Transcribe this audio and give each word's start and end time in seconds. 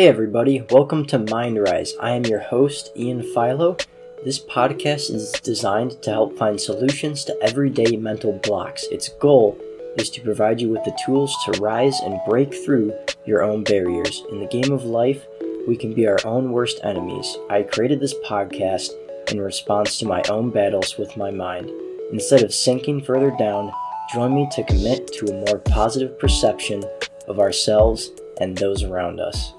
Hey 0.00 0.08
everybody, 0.08 0.62
welcome 0.70 1.04
to 1.08 1.18
MindRise. 1.18 1.90
I 2.00 2.12
am 2.12 2.24
your 2.24 2.38
host, 2.40 2.90
Ian 2.96 3.22
Philo. 3.22 3.76
This 4.24 4.42
podcast 4.42 5.10
is 5.10 5.30
designed 5.42 6.00
to 6.00 6.10
help 6.10 6.38
find 6.38 6.58
solutions 6.58 7.22
to 7.24 7.36
everyday 7.42 7.98
mental 7.98 8.32
blocks. 8.32 8.82
Its 8.90 9.10
goal 9.20 9.60
is 9.98 10.08
to 10.08 10.22
provide 10.22 10.58
you 10.58 10.70
with 10.70 10.82
the 10.84 10.98
tools 11.04 11.36
to 11.44 11.60
rise 11.60 12.00
and 12.00 12.18
break 12.26 12.54
through 12.64 12.94
your 13.26 13.42
own 13.42 13.62
barriers. 13.62 14.24
In 14.32 14.40
the 14.40 14.46
game 14.46 14.72
of 14.72 14.84
life, 14.84 15.26
we 15.68 15.76
can 15.76 15.92
be 15.92 16.08
our 16.08 16.18
own 16.24 16.50
worst 16.50 16.80
enemies. 16.82 17.36
I 17.50 17.62
created 17.62 18.00
this 18.00 18.14
podcast 18.26 18.88
in 19.30 19.38
response 19.38 19.98
to 19.98 20.06
my 20.06 20.22
own 20.30 20.48
battles 20.48 20.96
with 20.96 21.14
my 21.18 21.30
mind. 21.30 21.70
Instead 22.10 22.42
of 22.42 22.54
sinking 22.54 23.02
further 23.02 23.32
down, 23.32 23.70
join 24.14 24.34
me 24.34 24.48
to 24.52 24.64
commit 24.64 25.08
to 25.08 25.26
a 25.26 25.44
more 25.44 25.58
positive 25.58 26.18
perception 26.18 26.84
of 27.28 27.38
ourselves 27.38 28.08
and 28.40 28.56
those 28.56 28.82
around 28.82 29.20
us. 29.20 29.52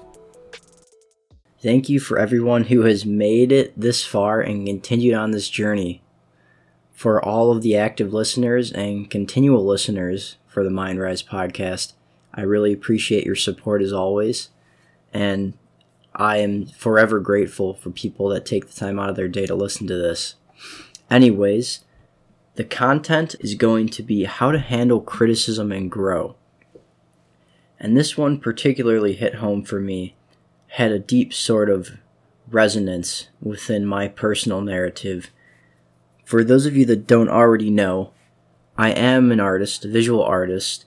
Thank 1.62 1.88
you 1.88 2.00
for 2.00 2.18
everyone 2.18 2.64
who 2.64 2.82
has 2.82 3.06
made 3.06 3.52
it 3.52 3.72
this 3.78 4.04
far 4.04 4.40
and 4.40 4.66
continued 4.66 5.14
on 5.14 5.30
this 5.30 5.48
journey. 5.48 6.02
For 6.92 7.24
all 7.24 7.52
of 7.52 7.62
the 7.62 7.76
active 7.76 8.12
listeners 8.12 8.72
and 8.72 9.08
continual 9.08 9.64
listeners 9.64 10.38
for 10.48 10.64
the 10.64 10.70
MindRise 10.70 11.24
podcast, 11.24 11.92
I 12.34 12.40
really 12.40 12.72
appreciate 12.72 13.24
your 13.24 13.36
support 13.36 13.80
as 13.80 13.92
always. 13.92 14.48
And 15.12 15.56
I 16.16 16.38
am 16.38 16.66
forever 16.66 17.20
grateful 17.20 17.74
for 17.74 17.90
people 17.90 18.28
that 18.30 18.44
take 18.44 18.66
the 18.66 18.74
time 18.74 18.98
out 18.98 19.10
of 19.10 19.14
their 19.14 19.28
day 19.28 19.46
to 19.46 19.54
listen 19.54 19.86
to 19.86 19.96
this. 19.96 20.34
Anyways, 21.12 21.84
the 22.56 22.64
content 22.64 23.36
is 23.38 23.54
going 23.54 23.88
to 23.90 24.02
be 24.02 24.24
how 24.24 24.50
to 24.50 24.58
handle 24.58 25.00
criticism 25.00 25.70
and 25.70 25.88
grow. 25.88 26.34
And 27.78 27.96
this 27.96 28.18
one 28.18 28.40
particularly 28.40 29.12
hit 29.12 29.36
home 29.36 29.62
for 29.62 29.78
me 29.78 30.16
had 30.76 30.90
a 30.90 30.98
deep 30.98 31.34
sort 31.34 31.68
of 31.68 31.98
resonance 32.48 33.28
within 33.42 33.84
my 33.84 34.08
personal 34.08 34.62
narrative. 34.62 35.30
For 36.24 36.42
those 36.42 36.64
of 36.64 36.74
you 36.74 36.86
that 36.86 37.06
don't 37.06 37.28
already 37.28 37.68
know, 37.68 38.12
I 38.78 38.90
am 38.92 39.30
an 39.30 39.38
artist, 39.38 39.84
a 39.84 39.88
visual 39.88 40.22
artist, 40.22 40.86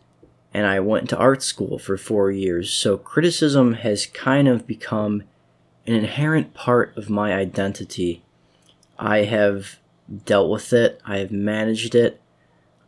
and 0.51 0.65
I 0.65 0.79
went 0.79 1.07
to 1.09 1.17
art 1.17 1.43
school 1.43 1.77
for 1.77 1.97
four 1.97 2.31
years, 2.31 2.73
so 2.73 2.97
criticism 2.97 3.75
has 3.75 4.07
kind 4.07 4.47
of 4.47 4.65
become 4.65 5.21
an 5.85 5.93
inherent 5.93 6.55
part 6.55 6.97
of 6.97 7.11
my 7.11 7.35
identity. 7.35 8.23
I 8.97 9.19
have 9.19 9.77
dealt 10.25 10.49
with 10.49 10.73
it, 10.73 10.99
I 11.05 11.19
have 11.19 11.31
managed 11.31 11.93
it, 11.93 12.19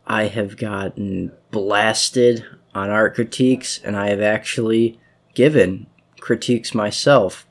I 0.04 0.24
have 0.24 0.56
gotten 0.56 1.30
blasted 1.52 2.44
on 2.74 2.90
art 2.90 3.14
critiques, 3.14 3.78
and 3.84 3.96
I 3.96 4.08
have 4.08 4.20
actually 4.20 4.98
given 5.34 5.86
critiques 6.20 6.74
myself. 6.74 7.46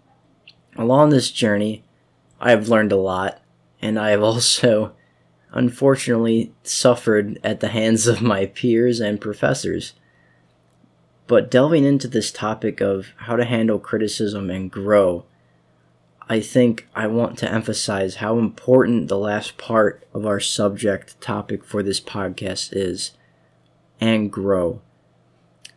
Along 0.75 1.09
this 1.09 1.31
journey, 1.31 1.83
I 2.39 2.51
have 2.51 2.69
learned 2.69 2.91
a 2.91 2.97
lot, 2.97 3.41
and 3.81 3.99
I 3.99 4.11
have 4.11 4.23
also, 4.23 4.93
unfortunately, 5.51 6.53
suffered 6.63 7.39
at 7.43 7.59
the 7.59 7.69
hands 7.69 8.07
of 8.07 8.21
my 8.21 8.45
peers 8.45 8.99
and 8.99 9.21
professors. 9.21 9.93
But 11.27 11.51
delving 11.51 11.83
into 11.83 12.07
this 12.07 12.31
topic 12.31 12.79
of 12.79 13.07
how 13.17 13.35
to 13.35 13.43
handle 13.43 13.79
criticism 13.79 14.49
and 14.49 14.71
grow, 14.71 15.25
I 16.29 16.41
think 16.41 16.87
I 16.93 17.07
want 17.07 17.37
to 17.39 17.51
emphasize 17.51 18.15
how 18.15 18.37
important 18.37 19.07
the 19.07 19.17
last 19.17 19.57
part 19.57 20.05
of 20.13 20.25
our 20.25 20.41
subject 20.41 21.19
topic 21.21 21.63
for 21.63 21.81
this 21.81 22.01
podcast 22.01 22.69
is 22.73 23.11
and 24.01 24.31
grow. 24.31 24.81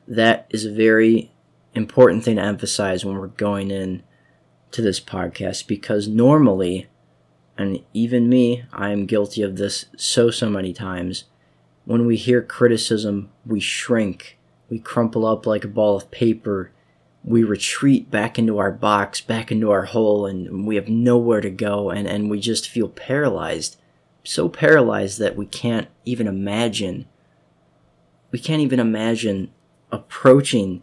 That 0.09 0.47
is 0.51 0.65
a 0.65 0.73
very 0.73 1.31
important 1.75 2.25
thing 2.25 2.37
to 2.37 2.43
emphasize 2.43 3.05
when 3.05 3.17
we're 3.17 3.29
going 3.29 3.71
in 3.71 4.03
to 4.73 4.83
this 4.83 5.01
podcast 5.01 5.67
because 5.67 6.09
normally, 6.09 6.89
and 7.57 7.83
even 7.93 8.29
me, 8.29 8.65
I 8.73 8.91
am 8.91 9.07
guilty 9.07 9.43
of 9.43 9.57
this 9.57 9.87
so, 9.97 10.31
so 10.31 10.49
many 10.49 10.73
times. 10.73 11.25
When 11.85 12.07
we 12.07 12.17
hear 12.17 12.43
criticism, 12.43 13.31
we 13.45 13.61
shrink, 13.61 14.39
we 14.69 14.79
crumple 14.79 15.27
up 15.27 15.47
like 15.47 15.65
a 15.65 15.69
ball 15.69 15.97
of 15.97 16.11
paper, 16.11 16.73
we 17.23 17.45
retreat 17.45 18.11
back 18.11 18.39
into 18.39 18.59
our 18.59 18.71
box, 18.71 19.21
back 19.21 19.53
into 19.53 19.71
our 19.71 19.85
hole, 19.87 20.25
and 20.25 20.67
we 20.67 20.77
have 20.77 20.89
nowhere 20.89 21.41
to 21.41 21.51
go, 21.51 21.91
and, 21.91 22.09
and 22.09 22.31
we 22.31 22.41
just 22.41 22.69
feel 22.69 22.89
paralyzed. 22.89 23.77
So 24.25 24.49
paralyzed 24.49 25.19
that 25.19 25.37
we 25.37 25.47
can't 25.47 25.89
even 26.05 26.27
imagine. 26.27 27.07
We 28.31 28.39
can't 28.39 28.63
even 28.63 28.81
imagine 28.81 29.51
approaching 29.91 30.83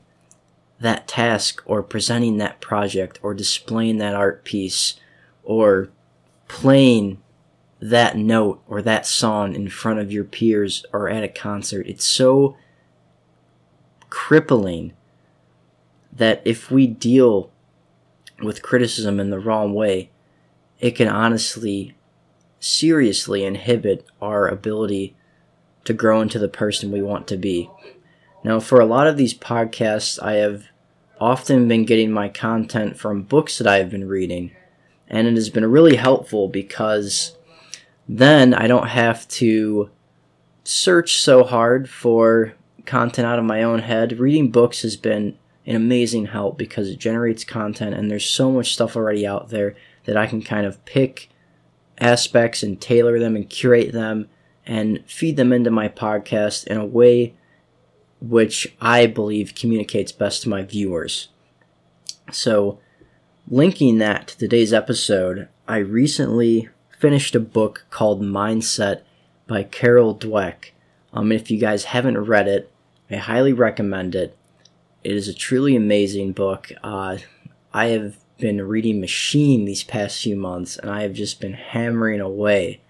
that 0.79 1.07
task 1.07 1.61
or 1.65 1.81
presenting 1.81 2.37
that 2.37 2.61
project 2.61 3.19
or 3.23 3.33
displaying 3.33 3.97
that 3.97 4.15
art 4.15 4.43
piece 4.43 4.99
or 5.43 5.89
playing 6.47 7.21
that 7.79 8.17
note 8.17 8.61
or 8.67 8.81
that 8.81 9.05
song 9.05 9.55
in 9.55 9.69
front 9.69 9.99
of 9.99 10.11
your 10.11 10.23
peers 10.23 10.85
or 10.93 11.09
at 11.09 11.23
a 11.23 11.27
concert. 11.27 11.85
It's 11.87 12.05
so 12.05 12.57
crippling 14.09 14.93
that 16.11 16.41
if 16.45 16.71
we 16.71 16.87
deal 16.87 17.51
with 18.41 18.63
criticism 18.63 19.19
in 19.19 19.29
the 19.29 19.39
wrong 19.39 19.73
way, 19.73 20.09
it 20.79 20.91
can 20.91 21.07
honestly 21.07 21.95
seriously 22.59 23.43
inhibit 23.43 24.05
our 24.21 24.47
ability 24.47 25.15
to 25.85 25.93
grow 25.93 26.21
into 26.21 26.39
the 26.39 26.47
person 26.47 26.91
we 26.91 27.01
want 27.01 27.27
to 27.27 27.37
be. 27.37 27.69
Now, 28.43 28.59
for 28.59 28.79
a 28.79 28.85
lot 28.85 29.07
of 29.07 29.17
these 29.17 29.33
podcasts, 29.33 30.21
I 30.21 30.33
have 30.33 30.65
often 31.19 31.67
been 31.67 31.85
getting 31.85 32.11
my 32.11 32.29
content 32.29 32.97
from 32.97 33.23
books 33.23 33.57
that 33.57 33.67
I've 33.67 33.89
been 33.89 34.07
reading, 34.07 34.51
and 35.07 35.27
it 35.27 35.35
has 35.35 35.49
been 35.49 35.69
really 35.69 35.95
helpful 35.95 36.47
because 36.47 37.35
then 38.07 38.53
I 38.53 38.67
don't 38.67 38.87
have 38.87 39.27
to 39.29 39.89
search 40.63 41.17
so 41.17 41.43
hard 41.43 41.89
for 41.89 42.53
content 42.85 43.27
out 43.27 43.39
of 43.39 43.45
my 43.45 43.63
own 43.63 43.79
head. 43.79 44.19
Reading 44.19 44.51
books 44.51 44.81
has 44.83 44.95
been 44.95 45.37
an 45.65 45.75
amazing 45.75 46.27
help 46.27 46.57
because 46.57 46.89
it 46.89 46.99
generates 46.99 47.43
content, 47.43 47.95
and 47.95 48.09
there's 48.09 48.29
so 48.29 48.51
much 48.51 48.73
stuff 48.73 48.95
already 48.95 49.25
out 49.27 49.49
there 49.49 49.75
that 50.05 50.17
I 50.17 50.27
can 50.27 50.41
kind 50.41 50.65
of 50.65 50.83
pick 50.85 51.29
aspects 51.99 52.63
and 52.63 52.79
tailor 52.79 53.19
them 53.19 53.35
and 53.35 53.49
curate 53.49 53.91
them 53.91 54.29
and 54.65 55.03
feed 55.07 55.35
them 55.35 55.51
into 55.51 55.71
my 55.71 55.89
podcast 55.89 56.67
in 56.67 56.77
a 56.77 56.85
way 56.85 57.33
which 58.19 58.75
I 58.81 59.05
believe 59.05 59.55
communicates 59.55 60.11
best 60.11 60.43
to 60.43 60.49
my 60.49 60.63
viewers. 60.63 61.29
So, 62.31 62.79
linking 63.47 63.99
that 63.99 64.27
to 64.27 64.37
today's 64.37 64.73
episode, 64.73 65.47
I 65.67 65.77
recently 65.77 66.69
finished 66.97 67.35
a 67.35 67.39
book 67.39 67.85
called 67.89 68.21
Mindset 68.21 69.01
by 69.45 69.63
Carol 69.63 70.15
Dweck. 70.15 70.71
Um, 71.13 71.31
if 71.31 71.49
you 71.49 71.59
guys 71.59 71.85
haven't 71.85 72.17
read 72.17 72.47
it, 72.47 72.71
I 73.09 73.15
highly 73.15 73.53
recommend 73.53 74.15
it. 74.15 74.37
It 75.03 75.13
is 75.13 75.27
a 75.27 75.33
truly 75.33 75.75
amazing 75.75 76.33
book. 76.33 76.71
Uh, 76.83 77.17
I 77.73 77.87
have 77.87 78.17
been 78.37 78.67
reading 78.67 78.99
Machine 78.99 79.65
these 79.65 79.83
past 79.83 80.21
few 80.21 80.35
months, 80.35 80.77
and 80.77 80.89
I 80.91 81.03
have 81.03 81.13
just 81.13 81.39
been 81.39 81.53
hammering 81.53 82.19
away 82.19 82.81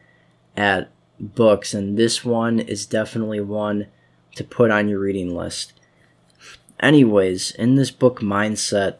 at 0.56 0.90
books, 1.20 1.74
and 1.74 1.98
this 1.98 2.26
one 2.26 2.60
is 2.60 2.86
definitely 2.86 3.40
one 3.40 3.88
to 4.38 4.44
put 4.44 4.72
on 4.72 4.88
your 4.88 5.00
reading 5.00 5.36
list. 5.36 5.74
Anyways, 6.80 7.52
in 7.52 7.76
this 7.76 7.92
book, 7.92 8.22
Mindset, 8.22 8.98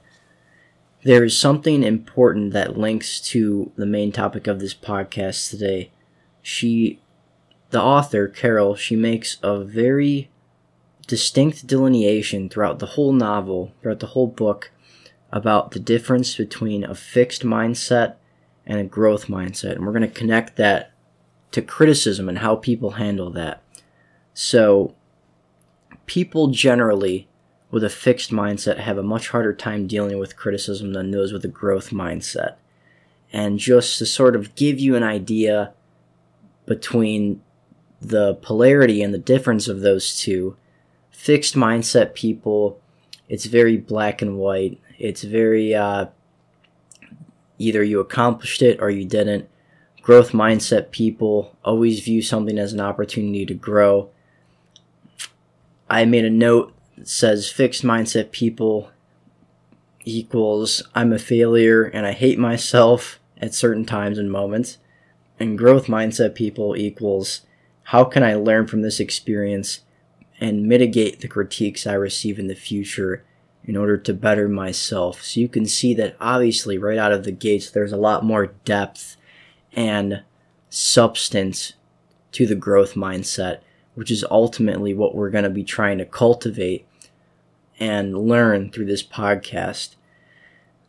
there 1.04 1.24
is 1.24 1.40
something 1.40 1.84
important 1.84 2.54
that 2.54 2.78
links 2.78 3.22
to 3.22 3.72
the 3.76 3.86
main 3.86 4.12
topic 4.12 4.48
of 4.48 4.60
this 4.60 4.74
podcast 4.74 5.50
today. 5.50 5.92
She, 6.42 7.00
the 7.70 7.82
author, 7.82 8.28
Carol, 8.28 8.76
she 8.76 8.96
makes 8.96 9.38
a 9.44 9.64
very 9.64 10.30
distinct 11.06 11.66
delineation 11.66 12.50
throughout 12.50 12.80
the 12.80 12.88
whole 12.88 13.14
novel, 13.14 13.74
throughout 13.82 14.02
the 14.02 14.08
whole 14.08 14.28
book, 14.28 14.72
about 15.32 15.72
the 15.72 15.80
difference 15.80 16.36
between 16.36 16.84
a 16.84 16.96
fixed 16.96 17.44
mindset 17.44 18.16
and 18.66 18.80
a 18.80 18.84
growth 18.84 19.28
mindset. 19.28 19.74
And 19.74 19.86
we're 19.86 19.94
going 19.94 20.02
to 20.02 20.08
connect 20.08 20.58
that 20.58 20.92
to 21.52 21.62
criticism 21.62 22.28
and 22.28 22.40
how 22.40 22.56
people 22.56 22.92
handle 22.92 23.30
that. 23.32 23.64
So, 24.34 24.94
people 26.08 26.48
generally 26.48 27.28
with 27.70 27.84
a 27.84 27.90
fixed 27.90 28.32
mindset 28.32 28.80
have 28.80 28.98
a 28.98 29.04
much 29.04 29.30
harder 29.30 29.54
time 29.54 29.86
dealing 29.88 30.18
with 30.18 30.38
criticism 30.38 30.94
than 30.94 31.12
those 31.12 31.32
with 31.32 31.46
a 31.46 31.50
growth 31.50 31.92
mindset. 31.92 32.56
And 33.32 33.60
just 33.60 34.00
to 34.00 34.06
sort 34.06 34.36
of 34.36 34.56
give 34.56 34.80
you 34.80 34.96
an 34.96 35.04
idea 35.04 35.74
between 36.66 37.42
the 38.02 38.36
polarity 38.36 39.02
and 39.04 39.14
the 39.14 39.20
difference 39.20 39.68
of 39.68 39.82
those 39.82 40.18
two, 40.18 40.56
fixed 41.12 41.56
mindset 41.56 42.14
people, 42.14 42.80
it's 43.28 43.46
very 43.46 43.76
black 43.76 44.22
and 44.22 44.38
white. 44.38 44.80
It's 44.98 45.24
very 45.24 45.76
uh, 45.76 46.08
either 47.58 47.84
you 47.84 48.00
accomplished 48.00 48.62
it 48.62 48.80
or 48.80 48.90
you 48.90 49.04
didn't. 49.04 49.50
Growth 50.02 50.32
mindset 50.32 50.92
people 50.92 51.58
always 51.66 52.00
view 52.00 52.22
something 52.22 52.58
as 52.58 52.72
an 52.72 52.80
opportunity 52.80 53.46
to 53.46 53.54
grow 53.54 54.10
I 55.90 56.06
made 56.06 56.26
a 56.26 56.30
note 56.30 56.74
that 56.98 57.08
says 57.08 57.50
fixed 57.50 57.84
mindset 57.84 58.32
people 58.32 58.92
equals 60.04 60.84
I'm 60.96 61.12
a 61.12 61.20
failure 61.20 61.84
and 61.84 62.06
I 62.06 62.14
hate 62.14 62.40
myself 62.40 63.20
at 63.40 63.54
certain 63.54 63.86
times 63.86 64.18
and 64.18 64.32
moments. 64.32 64.78
And 65.40 65.58
growth 65.58 65.86
mindset 65.88 66.34
people 66.34 66.76
equals 66.76 67.42
how 67.84 68.04
can 68.04 68.24
I 68.24 68.36
learn 68.36 68.68
from 68.68 68.82
this 68.82 69.00
experience 69.00 69.82
and 70.40 70.68
mitigate 70.68 71.22
the 71.22 71.28
critiques 71.28 71.88
I 71.88 71.94
receive 71.94 72.38
in 72.38 72.48
the 72.48 72.56
future 72.56 73.24
in 73.64 73.76
order 73.76 73.98
to 73.98 74.14
better 74.14 74.48
myself. 74.48 75.22
So 75.24 75.40
you 75.40 75.48
can 75.48 75.66
see 75.66 75.94
that 75.96 76.16
obviously 76.20 76.78
right 76.78 76.98
out 76.98 77.12
of 77.12 77.24
the 77.24 77.32
gates, 77.32 77.70
there's 77.70 77.92
a 77.92 77.98
lot 77.98 78.24
more 78.24 78.48
depth 78.66 79.18
and 79.74 80.24
substance 80.70 81.74
to 82.34 82.46
the 82.46 82.56
growth 82.56 82.94
mindset, 82.94 83.60
which 83.98 84.12
is 84.12 84.24
ultimately 84.30 84.94
what 84.94 85.16
we're 85.16 85.32
going 85.32 85.44
to 85.44 85.50
be 85.50 85.64
trying 85.64 85.98
to 85.98 86.06
cultivate 86.06 86.86
and 87.80 88.16
learn 88.16 88.70
through 88.70 88.86
this 88.86 89.02
podcast. 89.02 89.96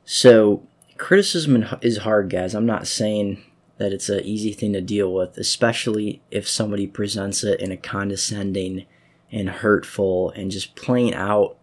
So, 0.04 0.62
criticism 0.98 1.64
is 1.80 1.96
hard, 1.96 2.28
guys. 2.28 2.54
I'm 2.54 2.66
not 2.66 2.86
saying 2.86 3.42
that 3.78 3.94
it's 3.94 4.10
an 4.10 4.20
easy 4.24 4.52
thing 4.52 4.74
to 4.74 4.82
deal 4.82 5.10
with, 5.10 5.38
especially 5.38 6.20
if 6.30 6.46
somebody 6.46 6.86
presents 6.86 7.42
it 7.42 7.60
in 7.60 7.72
a 7.72 7.78
condescending 7.78 8.84
and 9.32 9.48
hurtful 9.48 10.28
and 10.32 10.50
just 10.50 10.76
plain 10.76 11.14
out 11.14 11.56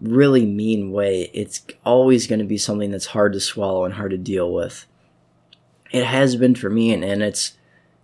really 0.00 0.46
mean 0.46 0.90
way, 0.90 1.30
it's 1.34 1.66
always 1.84 2.26
going 2.26 2.38
to 2.38 2.46
be 2.46 2.56
something 2.56 2.90
that's 2.90 3.06
hard 3.06 3.34
to 3.34 3.40
swallow 3.40 3.84
and 3.84 3.92
hard 3.92 4.12
to 4.12 4.16
deal 4.16 4.50
with. 4.50 4.86
It 5.90 6.04
has 6.04 6.34
been 6.34 6.54
for 6.54 6.70
me, 6.70 6.94
and, 6.94 7.04
and 7.04 7.22
it's 7.22 7.58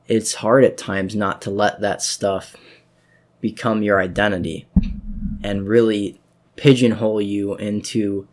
it's 0.06 0.34
hard 0.34 0.64
at 0.64 0.76
times 0.76 1.14
not 1.14 1.40
to 1.42 1.50
let 1.50 1.80
that 1.80 2.02
stuff 2.02 2.56
become 3.40 3.82
your 3.82 4.00
identity 4.00 4.66
and 5.42 5.68
really 5.68 6.20
pigeonhole 6.56 7.20
you 7.20 7.54
into 7.56 8.28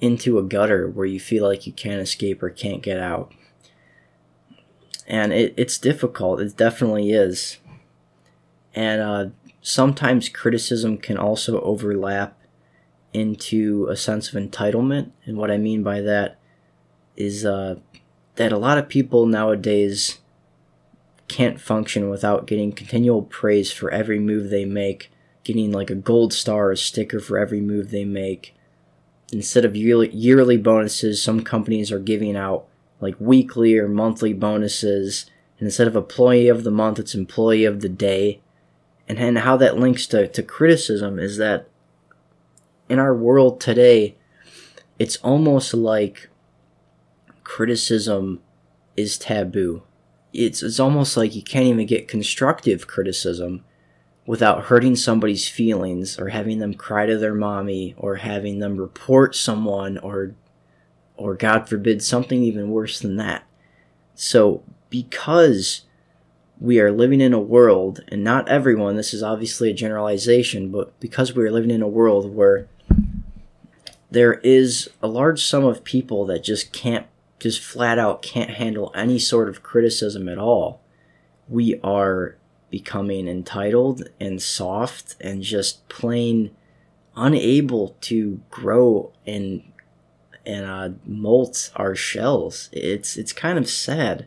into 0.00 0.38
a 0.38 0.42
gutter 0.42 0.88
where 0.88 1.06
you 1.06 1.20
feel 1.20 1.46
like 1.46 1.66
you 1.66 1.72
can't 1.72 2.00
escape 2.00 2.42
or 2.42 2.50
can't 2.50 2.82
get 2.82 2.98
out. 2.98 3.32
And 5.06 5.32
it, 5.32 5.54
it's 5.56 5.78
difficult. 5.78 6.40
It 6.40 6.56
definitely 6.56 7.12
is. 7.12 7.58
And 8.74 9.00
uh, 9.00 9.26
sometimes 9.60 10.28
criticism 10.28 10.98
can 10.98 11.16
also 11.16 11.60
overlap 11.60 12.36
into 13.12 13.86
a 13.88 13.96
sense 13.96 14.32
of 14.32 14.42
entitlement. 14.42 15.12
And 15.24 15.36
what 15.36 15.52
I 15.52 15.58
mean 15.58 15.84
by 15.84 16.00
that 16.00 16.40
is 17.16 17.44
uh, 17.44 17.76
that 18.34 18.52
a 18.52 18.58
lot 18.58 18.78
of 18.78 18.88
people 18.88 19.26
nowadays 19.26 20.18
can't 21.32 21.60
function 21.60 22.10
without 22.10 22.46
getting 22.46 22.72
continual 22.72 23.22
praise 23.22 23.72
for 23.72 23.90
every 23.90 24.18
move 24.18 24.50
they 24.50 24.64
make, 24.64 25.10
getting 25.44 25.72
like 25.72 25.90
a 25.90 25.94
gold 25.94 26.32
star 26.32 26.70
or 26.70 26.76
sticker 26.76 27.20
for 27.20 27.38
every 27.38 27.60
move 27.60 27.90
they 27.90 28.04
make. 28.04 28.54
Instead 29.32 29.64
of 29.64 29.74
yearly, 29.74 30.56
bonuses, 30.56 31.22
some 31.22 31.42
companies 31.42 31.90
are 31.90 31.98
giving 31.98 32.36
out 32.36 32.66
like 33.00 33.16
weekly 33.18 33.78
or 33.78 33.88
monthly 33.88 34.32
bonuses. 34.32 35.26
And 35.58 35.66
instead 35.66 35.88
of 35.88 35.96
employee 35.96 36.48
of 36.48 36.64
the 36.64 36.70
month, 36.70 36.98
it's 36.98 37.14
employee 37.14 37.64
of 37.64 37.80
the 37.80 37.88
day 37.88 38.40
and, 39.08 39.18
and 39.18 39.38
how 39.38 39.56
that 39.58 39.78
links 39.78 40.06
to, 40.08 40.28
to 40.28 40.42
criticism 40.42 41.18
is 41.18 41.36
that 41.36 41.68
in 42.88 42.98
our 42.98 43.14
world 43.14 43.60
today, 43.60 44.16
it's 44.98 45.16
almost 45.16 45.74
like 45.74 46.28
criticism 47.44 48.40
is 48.96 49.18
taboo. 49.18 49.82
It's, 50.32 50.62
it's 50.62 50.80
almost 50.80 51.16
like 51.16 51.34
you 51.34 51.42
can't 51.42 51.66
even 51.66 51.86
get 51.86 52.08
constructive 52.08 52.86
criticism 52.86 53.64
without 54.26 54.64
hurting 54.64 54.96
somebody's 54.96 55.48
feelings 55.48 56.18
or 56.18 56.28
having 56.28 56.58
them 56.58 56.74
cry 56.74 57.06
to 57.06 57.18
their 57.18 57.34
mommy 57.34 57.94
or 57.96 58.16
having 58.16 58.58
them 58.58 58.76
report 58.76 59.34
someone 59.34 59.98
or 59.98 60.34
or 61.16 61.34
god 61.34 61.68
forbid 61.68 62.02
something 62.02 62.42
even 62.42 62.70
worse 62.70 62.98
than 62.98 63.16
that. 63.16 63.44
So 64.14 64.62
because 64.90 65.82
we 66.60 66.78
are 66.80 66.92
living 66.92 67.20
in 67.20 67.32
a 67.32 67.40
world, 67.40 68.04
and 68.08 68.22
not 68.22 68.48
everyone, 68.48 68.96
this 68.96 69.12
is 69.12 69.22
obviously 69.22 69.70
a 69.70 69.74
generalization, 69.74 70.70
but 70.70 70.98
because 71.00 71.34
we 71.34 71.44
are 71.44 71.50
living 71.50 71.70
in 71.70 71.82
a 71.82 71.88
world 71.88 72.34
where 72.34 72.68
there 74.10 74.34
is 74.34 74.88
a 75.02 75.08
large 75.08 75.44
sum 75.44 75.64
of 75.64 75.82
people 75.82 76.24
that 76.26 76.44
just 76.44 76.72
can't, 76.72 77.06
just 77.42 77.60
flat 77.60 77.98
out 77.98 78.22
can't 78.22 78.50
handle 78.50 78.92
any 78.94 79.18
sort 79.18 79.48
of 79.48 79.62
criticism 79.62 80.28
at 80.28 80.38
all, 80.38 80.80
we 81.48 81.80
are 81.82 82.36
becoming 82.70 83.26
entitled 83.26 84.08
and 84.20 84.40
soft 84.40 85.16
and 85.20 85.42
just 85.42 85.86
plain 85.88 86.50
unable 87.16 87.96
to 88.00 88.40
grow 88.48 89.12
and 89.26 89.62
and 90.46 90.64
uh, 90.64 90.90
molt 91.04 91.70
our 91.76 91.94
shells. 91.94 92.68
It's 92.72 93.16
it's 93.16 93.32
kind 93.32 93.58
of 93.58 93.68
sad. 93.68 94.26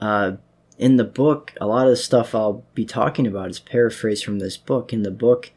Uh, 0.00 0.36
in 0.78 0.96
the 0.96 1.04
book, 1.04 1.52
a 1.60 1.66
lot 1.66 1.86
of 1.86 1.90
the 1.90 1.96
stuff 1.96 2.34
I'll 2.34 2.64
be 2.74 2.84
talking 2.84 3.26
about 3.26 3.50
is 3.50 3.58
paraphrased 3.58 4.24
from 4.24 4.38
this 4.38 4.56
book. 4.56 4.92
In 4.92 5.02
the 5.02 5.10
book, 5.10 5.50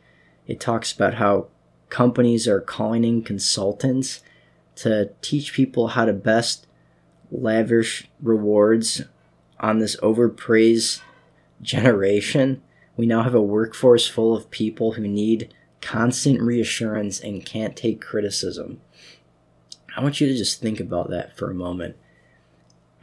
it 0.48 0.60
talks 0.60 0.92
about 0.92 1.16
how 1.16 1.48
companies 1.90 2.48
are 2.48 2.60
calling 2.60 3.04
in 3.04 3.22
consultants 3.22 4.22
to 4.78 5.12
teach 5.22 5.54
people 5.54 5.90
how 5.90 6.06
to 6.06 6.14
best 6.14 6.66
lavish 7.32 8.10
rewards 8.22 9.04
on 9.60 9.80
this 9.80 9.96
overpraised 10.02 11.02
generation. 11.62 12.62
We 12.98 13.06
now 13.06 13.24
have 13.24 13.36
a 13.36 13.42
workforce 13.42 14.08
full 14.08 14.36
of 14.36 14.52
people 14.52 14.94
who 14.94 15.08
need 15.08 15.54
constant 15.82 16.42
reassurance 16.42 17.20
and 17.20 17.46
can't 17.46 17.76
take 17.76 18.02
criticism. 18.02 18.82
I 19.96 20.02
want 20.02 20.22
you 20.22 20.28
to 20.28 20.38
just 20.38 20.62
think 20.62 20.80
about 20.80 21.10
that 21.10 21.36
for 21.38 21.50
a 21.50 21.56
moment. 21.56 21.96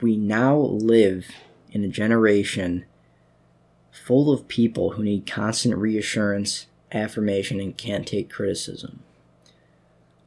We 0.01 0.17
now 0.17 0.57
live 0.57 1.27
in 1.71 1.85
a 1.85 1.89
generation 1.89 2.85
full 3.91 4.33
of 4.33 4.49
people 4.49 4.93
who 4.93 5.03
need 5.03 5.27
constant 5.27 5.77
reassurance, 5.77 6.67
affirmation, 6.93 7.61
and 7.61 7.77
can't 7.77 8.07
take 8.07 8.31
criticism. 8.31 9.01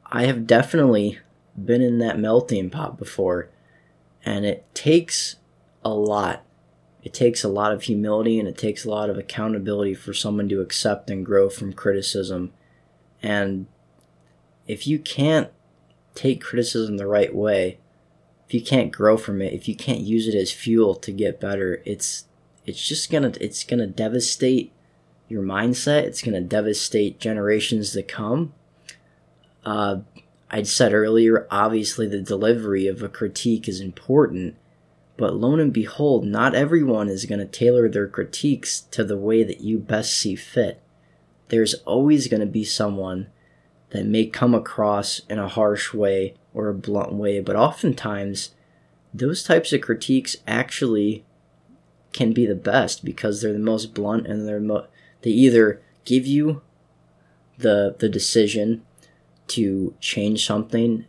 I 0.06 0.26
have 0.26 0.46
definitely 0.46 1.20
been 1.58 1.82
in 1.82 2.00
that 2.00 2.20
melting 2.20 2.70
pot 2.70 2.98
before, 2.98 3.50
and 4.26 4.46
it 4.46 4.66
takes 4.74 5.38
a 5.84 5.90
lot. 5.90 6.44
It 7.04 7.14
takes 7.14 7.44
a 7.44 7.50
lot 7.50 7.74
of 7.74 7.84
humility 7.84 8.40
and 8.40 8.48
it 8.48 8.58
takes 8.58 8.86
a 8.86 8.90
lot 8.90 9.10
of 9.10 9.18
accountability 9.18 9.96
for 9.96 10.14
someone 10.14 10.48
to 10.50 10.62
accept 10.62 11.10
and 11.10 11.26
grow 11.26 11.50
from 11.50 11.74
criticism. 11.74 12.54
And 13.24 13.68
if 14.68 14.86
you 14.86 15.00
can't 15.00 15.50
take 16.14 16.42
criticism 16.42 16.98
the 16.98 17.08
right 17.08 17.34
way, 17.34 17.80
if 18.48 18.54
you 18.54 18.62
can't 18.62 18.92
grow 18.92 19.18
from 19.18 19.42
it, 19.42 19.54
if 19.54 19.68
you 19.68 19.76
can't 19.76 20.02
use 20.02 20.28
it 20.28 20.36
as 20.36 20.52
fuel 20.52 20.94
to 20.96 21.12
get 21.12 21.40
better, 21.40 21.82
it's 21.86 22.26
it's 22.66 22.86
just 22.88 23.10
gonna 23.10 23.32
it's 23.40 23.64
gonna 23.64 23.88
devastate 23.88 24.72
your 25.28 25.42
mindset. 25.42 26.04
It's 26.04 26.22
gonna 26.22 26.42
devastate 26.42 27.20
generations 27.20 27.94
to 27.94 28.04
come. 28.04 28.54
Uh, 29.64 30.00
I 30.52 30.64
said 30.64 30.94
earlier, 30.94 31.48
obviously 31.50 32.08
the 32.08 32.22
delivery 32.22 32.86
of 32.86 33.02
a 33.02 33.08
critique 33.08 33.70
is 33.70 33.80
important, 33.80 34.58
but 35.16 35.34
lo 35.34 35.56
and 35.56 35.72
behold, 35.72 36.26
not 36.26 36.54
everyone 36.54 37.08
is 37.08 37.26
going 37.26 37.40
to 37.40 37.46
tailor 37.46 37.88
their 37.88 38.08
critiques 38.08 38.82
to 38.92 39.06
the 39.06 39.18
way 39.18 39.44
that 39.44 39.62
you 39.62 39.80
best 39.80 40.14
see 40.14 40.36
fit. 40.36 40.84
There's 41.48 41.76
always 41.86 42.28
going 42.28 42.42
to 42.42 42.46
be 42.46 42.66
someone 42.66 43.28
that 43.92 44.06
may 44.06 44.26
come 44.26 44.54
across 44.54 45.22
in 45.30 45.40
a 45.40 45.48
harsh 45.48 45.94
way 45.94 46.36
or 46.54 46.68
a 46.68 46.74
blunt 46.74 47.14
way, 47.14 47.40
but 47.40 47.56
oftentimes 47.56 48.52
those 49.14 49.44
types 49.44 49.72
of 49.72 49.80
critiques 49.80 50.36
actually 50.46 51.24
can 52.12 52.34
be 52.34 52.46
the 52.46 52.56
best 52.56 53.06
because 53.06 53.42
they're 53.42 53.54
the 53.54 53.60
most 53.60 53.94
blunt 53.94 54.28
and 54.28 54.46
they're 54.46 54.60
mo- 54.60 54.88
they 55.22 55.30
either 55.30 55.82
give 56.04 56.26
you 56.26 56.62
the 57.58 57.96
the 58.00 58.10
decision 58.10 58.82
to 59.52 59.96
change 60.00 60.46
something, 60.46 61.06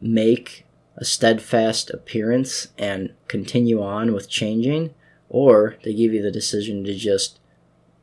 make 0.00 0.66
a 0.96 1.04
steadfast 1.04 1.90
appearance 1.90 2.68
and 2.76 3.12
continue 3.28 3.82
on 3.82 4.12
with 4.12 4.28
changing, 4.28 4.94
or 5.28 5.76
they 5.84 5.94
give 5.94 6.12
you 6.12 6.22
the 6.22 6.30
decision 6.30 6.84
to 6.84 6.94
just 6.94 7.38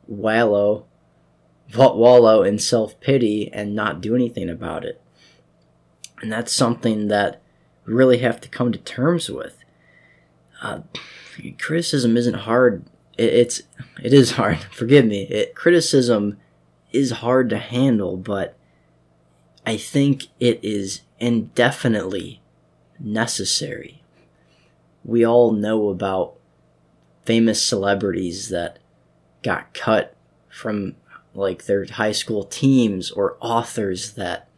wallow 0.06 0.86
wallow 1.74 2.42
in 2.42 2.58
self 2.58 2.98
pity 3.00 3.50
and 3.52 3.74
not 3.74 4.00
do 4.00 4.14
anything 4.14 4.48
about 4.48 4.84
it. 4.84 5.00
And 6.22 6.32
that's 6.32 6.52
something 6.52 7.08
that 7.08 7.42
we 7.84 7.92
really 7.92 8.18
have 8.18 8.40
to 8.42 8.48
come 8.48 8.72
to 8.72 8.78
terms 8.78 9.30
with. 9.30 9.62
Uh, 10.62 10.80
criticism 11.58 12.16
isn't 12.16 12.34
hard. 12.34 12.84
It, 13.18 13.32
it's 13.32 13.62
it 14.02 14.12
is 14.12 14.32
hard. 14.32 14.58
Forgive 14.70 15.04
me. 15.04 15.22
It, 15.24 15.54
criticism 15.54 16.38
is 16.92 17.10
hard 17.10 17.50
to 17.50 17.58
handle, 17.58 18.16
but 18.16 18.55
I 19.66 19.76
think 19.76 20.28
it 20.38 20.60
is 20.62 21.00
indefinitely 21.18 22.40
necessary. 23.00 24.02
We 25.04 25.26
all 25.26 25.50
know 25.50 25.88
about 25.88 26.34
famous 27.24 27.60
celebrities 27.60 28.48
that 28.50 28.78
got 29.42 29.74
cut 29.74 30.14
from 30.48 30.94
like 31.34 31.66
their 31.66 31.84
high 31.84 32.12
school 32.12 32.44
teams 32.44 33.10
or 33.10 33.36
authors 33.40 34.12
that 34.12 34.48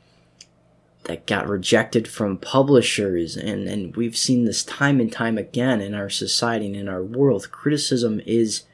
that 1.04 1.26
got 1.26 1.48
rejected 1.48 2.06
from 2.06 2.36
publishers 2.36 3.36
and, 3.36 3.66
and 3.66 3.96
we've 3.96 4.16
seen 4.16 4.44
this 4.44 4.62
time 4.62 5.00
and 5.00 5.10
time 5.10 5.38
again 5.38 5.80
in 5.80 5.94
our 5.94 6.10
society 6.10 6.66
and 6.66 6.76
in 6.76 6.88
our 6.88 7.02
world 7.02 7.50
criticism 7.50 8.20
is 8.26 8.64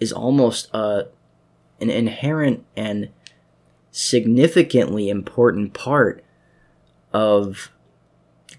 is 0.00 0.12
almost 0.12 0.68
a 0.72 1.06
an 1.80 1.90
inherent 1.90 2.64
and 2.76 3.10
significantly 3.96 5.08
important 5.08 5.72
part 5.72 6.22
of 7.14 7.72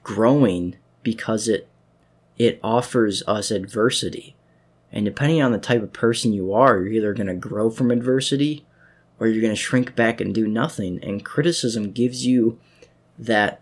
growing 0.01 0.75
because 1.03 1.47
it 1.47 1.69
it 2.39 2.59
offers 2.63 3.21
us 3.27 3.51
adversity. 3.51 4.35
And 4.91 5.05
depending 5.05 5.43
on 5.43 5.51
the 5.51 5.59
type 5.59 5.83
of 5.83 5.93
person 5.93 6.33
you 6.33 6.51
are 6.53 6.79
you're 6.79 6.91
either 6.93 7.13
going 7.13 7.27
to 7.27 7.35
grow 7.35 7.69
from 7.69 7.91
adversity 7.91 8.65
or 9.19 9.27
you're 9.27 9.41
going 9.41 9.53
to 9.53 9.55
shrink 9.55 9.95
back 9.95 10.19
and 10.19 10.33
do 10.33 10.47
nothing. 10.47 10.99
And 11.03 11.23
criticism 11.23 11.91
gives 11.91 12.25
you 12.25 12.59
that 13.19 13.61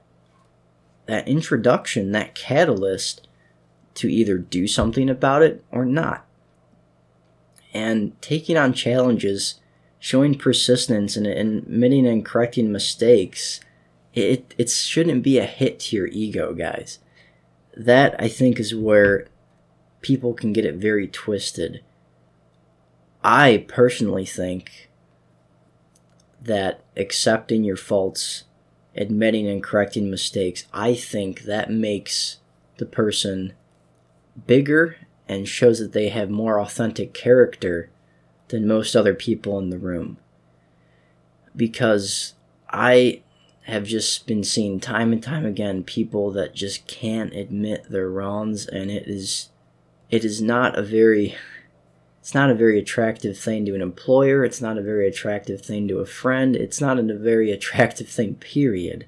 that 1.08 1.28
introduction 1.28 2.14
that 2.14 2.36
catalyst 2.36 3.28
to 3.96 4.10
either 4.10 4.38
do 4.38 4.66
something 4.66 5.10
about 5.10 5.42
it 5.42 5.62
or 5.72 5.84
not. 5.84 6.26
And 7.74 8.20
taking 8.22 8.56
on 8.56 8.72
challenges 8.72 9.56
showing 10.06 10.38
persistence 10.38 11.18
and, 11.18 11.26
admitting 11.26 12.06
and 12.06 12.24
correcting 12.24 12.72
mistakes 12.72 13.60
it, 14.14 14.54
it 14.56 14.70
shouldn't 14.70 15.24
be 15.24 15.40
a 15.40 15.46
hit 15.46 15.80
to 15.80 15.96
your 15.96 16.06
ego 16.06 16.54
guys. 16.54 17.00
That 17.76 18.16
i 18.20 18.28
think 18.28 18.60
is 18.60 18.76
where 18.76 19.26
people 20.02 20.36
can 20.36 20.54
get 20.54 20.64
it 20.64 20.76
very 20.76 21.08
twisted. 21.08 21.84
I 23.24 23.66
personally 23.68 24.28
think 24.28 24.92
that 26.40 26.84
accepting 26.96 27.64
your 27.64 27.76
faults, 27.76 28.44
admitting 28.96 29.48
and 29.48 29.64
correcting 29.64 30.12
mistakes, 30.12 30.66
I 30.72 30.94
think 30.94 31.42
that 31.42 31.72
makes 31.72 32.38
the 32.78 32.86
person 32.86 33.54
bigger 34.46 34.98
and 35.28 35.48
shows 35.48 35.80
that 35.80 35.94
they 35.94 36.10
have 36.10 36.30
more 36.30 36.60
authentic 36.60 37.16
character 37.16 37.90
than 38.50 38.68
most 38.68 38.96
other 38.96 39.14
people 39.14 39.58
in 39.60 39.70
the 39.70 39.78
room. 39.78 40.18
Because 41.56 42.34
I 42.70 43.22
have 43.64 43.86
just 43.86 44.28
been 44.28 44.44
seeing 44.44 44.80
time 44.80 45.12
and 45.12 45.24
time 45.24 45.46
again 45.46 45.84
people 45.84 46.32
that 46.32 46.54
just 46.54 46.86
can't 46.88 47.34
admit 47.34 47.90
their 47.90 48.10
wrongs 48.10 48.68
and 48.68 48.92
it 48.92 49.08
is 49.08 49.50
it 50.12 50.24
is 50.24 50.40
not 50.40 50.78
a 50.78 50.84
very 50.84 51.36
it's 52.26 52.34
not 52.34 52.50
a 52.50 52.56
very 52.56 52.80
attractive 52.80 53.38
thing 53.38 53.66
to 53.66 53.76
an 53.76 53.84
employer. 53.84 54.44
It's 54.44 54.60
not 54.60 54.80
a 54.80 54.82
very 54.82 55.08
attractive 55.08 55.62
thing 55.62 55.88
to 55.90 56.00
a 56.00 56.08
friend. 56.08 56.56
It's 56.56 56.82
not 56.82 56.98
a 56.98 57.04
very 57.04 57.52
attractive 57.58 58.10
thing, 58.10 58.34
period. 58.34 59.06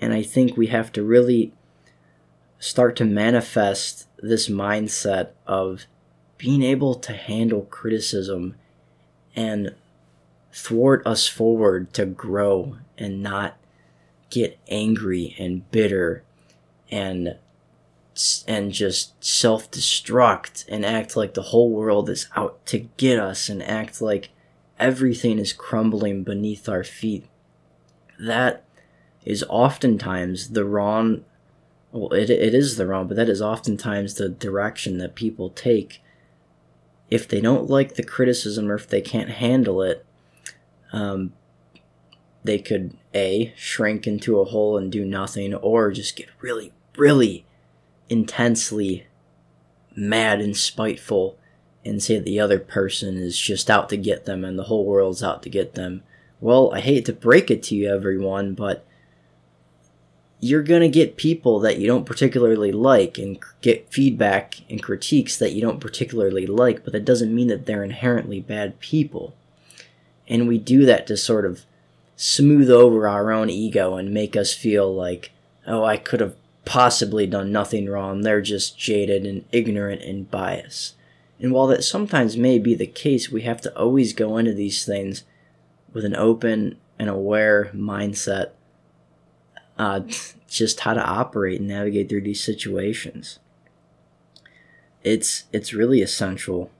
And 0.00 0.12
I 0.12 0.22
think 0.22 0.56
we 0.56 0.68
have 0.68 0.92
to 0.92 1.02
really 1.02 1.52
start 2.60 2.94
to 2.96 3.04
manifest 3.04 4.06
this 4.18 4.48
mindset 4.48 5.30
of 5.44 5.86
being 6.40 6.62
able 6.62 6.94
to 6.94 7.12
handle 7.12 7.66
criticism 7.66 8.54
and 9.36 9.74
thwart 10.54 11.06
us 11.06 11.28
forward 11.28 11.92
to 11.92 12.06
grow 12.06 12.78
and 12.96 13.22
not 13.22 13.58
get 14.30 14.58
angry 14.68 15.36
and 15.38 15.70
bitter 15.70 16.24
and 16.90 17.36
and 18.48 18.72
just 18.72 19.22
self 19.22 19.70
destruct 19.70 20.64
and 20.66 20.84
act 20.86 21.14
like 21.14 21.34
the 21.34 21.42
whole 21.42 21.70
world 21.70 22.08
is 22.08 22.26
out 22.34 22.64
to 22.64 22.78
get 22.96 23.18
us 23.18 23.50
and 23.50 23.62
act 23.62 24.00
like 24.00 24.30
everything 24.78 25.38
is 25.38 25.52
crumbling 25.52 26.22
beneath 26.22 26.70
our 26.70 26.82
feet. 26.82 27.26
That 28.18 28.64
is 29.26 29.44
oftentimes 29.50 30.50
the 30.50 30.64
wrong, 30.64 31.26
well, 31.92 32.14
it, 32.14 32.30
it 32.30 32.54
is 32.54 32.76
the 32.76 32.86
wrong, 32.86 33.08
but 33.08 33.18
that 33.18 33.28
is 33.28 33.42
oftentimes 33.42 34.14
the 34.14 34.30
direction 34.30 34.96
that 34.98 35.14
people 35.14 35.50
take. 35.50 36.00
If 37.10 37.26
they 37.26 37.40
don't 37.40 37.68
like 37.68 37.94
the 37.94 38.02
criticism 38.02 38.70
or 38.70 38.74
if 38.74 38.88
they 38.88 39.00
can't 39.00 39.30
handle 39.30 39.82
it, 39.82 40.06
um, 40.92 41.32
they 42.44 42.58
could 42.58 42.96
A, 43.14 43.52
shrink 43.56 44.06
into 44.06 44.40
a 44.40 44.44
hole 44.44 44.78
and 44.78 44.90
do 44.90 45.04
nothing, 45.04 45.54
or 45.54 45.90
just 45.90 46.16
get 46.16 46.28
really, 46.40 46.72
really 46.96 47.44
intensely 48.08 49.06
mad 49.94 50.40
and 50.40 50.56
spiteful 50.56 51.36
and 51.84 52.02
say 52.02 52.18
the 52.18 52.40
other 52.40 52.58
person 52.58 53.16
is 53.16 53.38
just 53.38 53.70
out 53.70 53.88
to 53.88 53.96
get 53.96 54.24
them 54.24 54.44
and 54.44 54.58
the 54.58 54.64
whole 54.64 54.84
world's 54.84 55.22
out 55.22 55.42
to 55.42 55.50
get 55.50 55.74
them. 55.74 56.02
Well, 56.40 56.72
I 56.72 56.80
hate 56.80 57.04
to 57.06 57.12
break 57.12 57.50
it 57.50 57.62
to 57.64 57.74
you, 57.74 57.92
everyone, 57.92 58.54
but 58.54 58.86
you're 60.40 60.62
going 60.62 60.80
to 60.80 60.88
get 60.88 61.16
people 61.16 61.60
that 61.60 61.78
you 61.78 61.86
don't 61.86 62.06
particularly 62.06 62.72
like 62.72 63.18
and 63.18 63.38
get 63.60 63.92
feedback 63.92 64.56
and 64.70 64.82
critiques 64.82 65.36
that 65.36 65.52
you 65.52 65.60
don't 65.60 65.80
particularly 65.80 66.46
like, 66.46 66.82
but 66.82 66.92
that 66.94 67.04
doesn't 67.04 67.34
mean 67.34 67.48
that 67.48 67.66
they're 67.66 67.84
inherently 67.84 68.40
bad 68.40 68.80
people. 68.80 69.34
And 70.26 70.48
we 70.48 70.58
do 70.58 70.86
that 70.86 71.06
to 71.08 71.16
sort 71.16 71.44
of 71.44 71.64
smooth 72.16 72.70
over 72.70 73.06
our 73.06 73.30
own 73.30 73.50
ego 73.50 73.96
and 73.96 74.14
make 74.14 74.36
us 74.36 74.54
feel 74.54 74.94
like, 74.94 75.30
oh, 75.66 75.84
I 75.84 75.96
could 75.96 76.20
have 76.20 76.36
possibly 76.64 77.26
done 77.26 77.52
nothing 77.52 77.88
wrong. 77.88 78.22
They're 78.22 78.40
just 78.40 78.78
jaded 78.78 79.26
and 79.26 79.44
ignorant 79.52 80.02
and 80.02 80.30
biased. 80.30 80.94
And 81.38 81.52
while 81.52 81.66
that 81.68 81.84
sometimes 81.84 82.36
may 82.36 82.58
be 82.58 82.74
the 82.74 82.86
case, 82.86 83.30
we 83.30 83.42
have 83.42 83.60
to 83.62 83.76
always 83.76 84.12
go 84.12 84.36
into 84.36 84.52
these 84.52 84.84
things 84.84 85.24
with 85.92 86.04
an 86.04 86.14
open 86.14 86.76
and 86.98 87.08
aware 87.08 87.70
mindset, 87.74 88.50
uh, 89.80 90.02
just 90.46 90.80
how 90.80 90.92
to 90.92 91.02
operate 91.02 91.58
and 91.58 91.68
navigate 91.68 92.10
through 92.10 92.20
these 92.20 92.44
situations. 92.44 93.38
It's 95.02 95.44
it's 95.54 95.72
really 95.72 96.02
essential. 96.02 96.70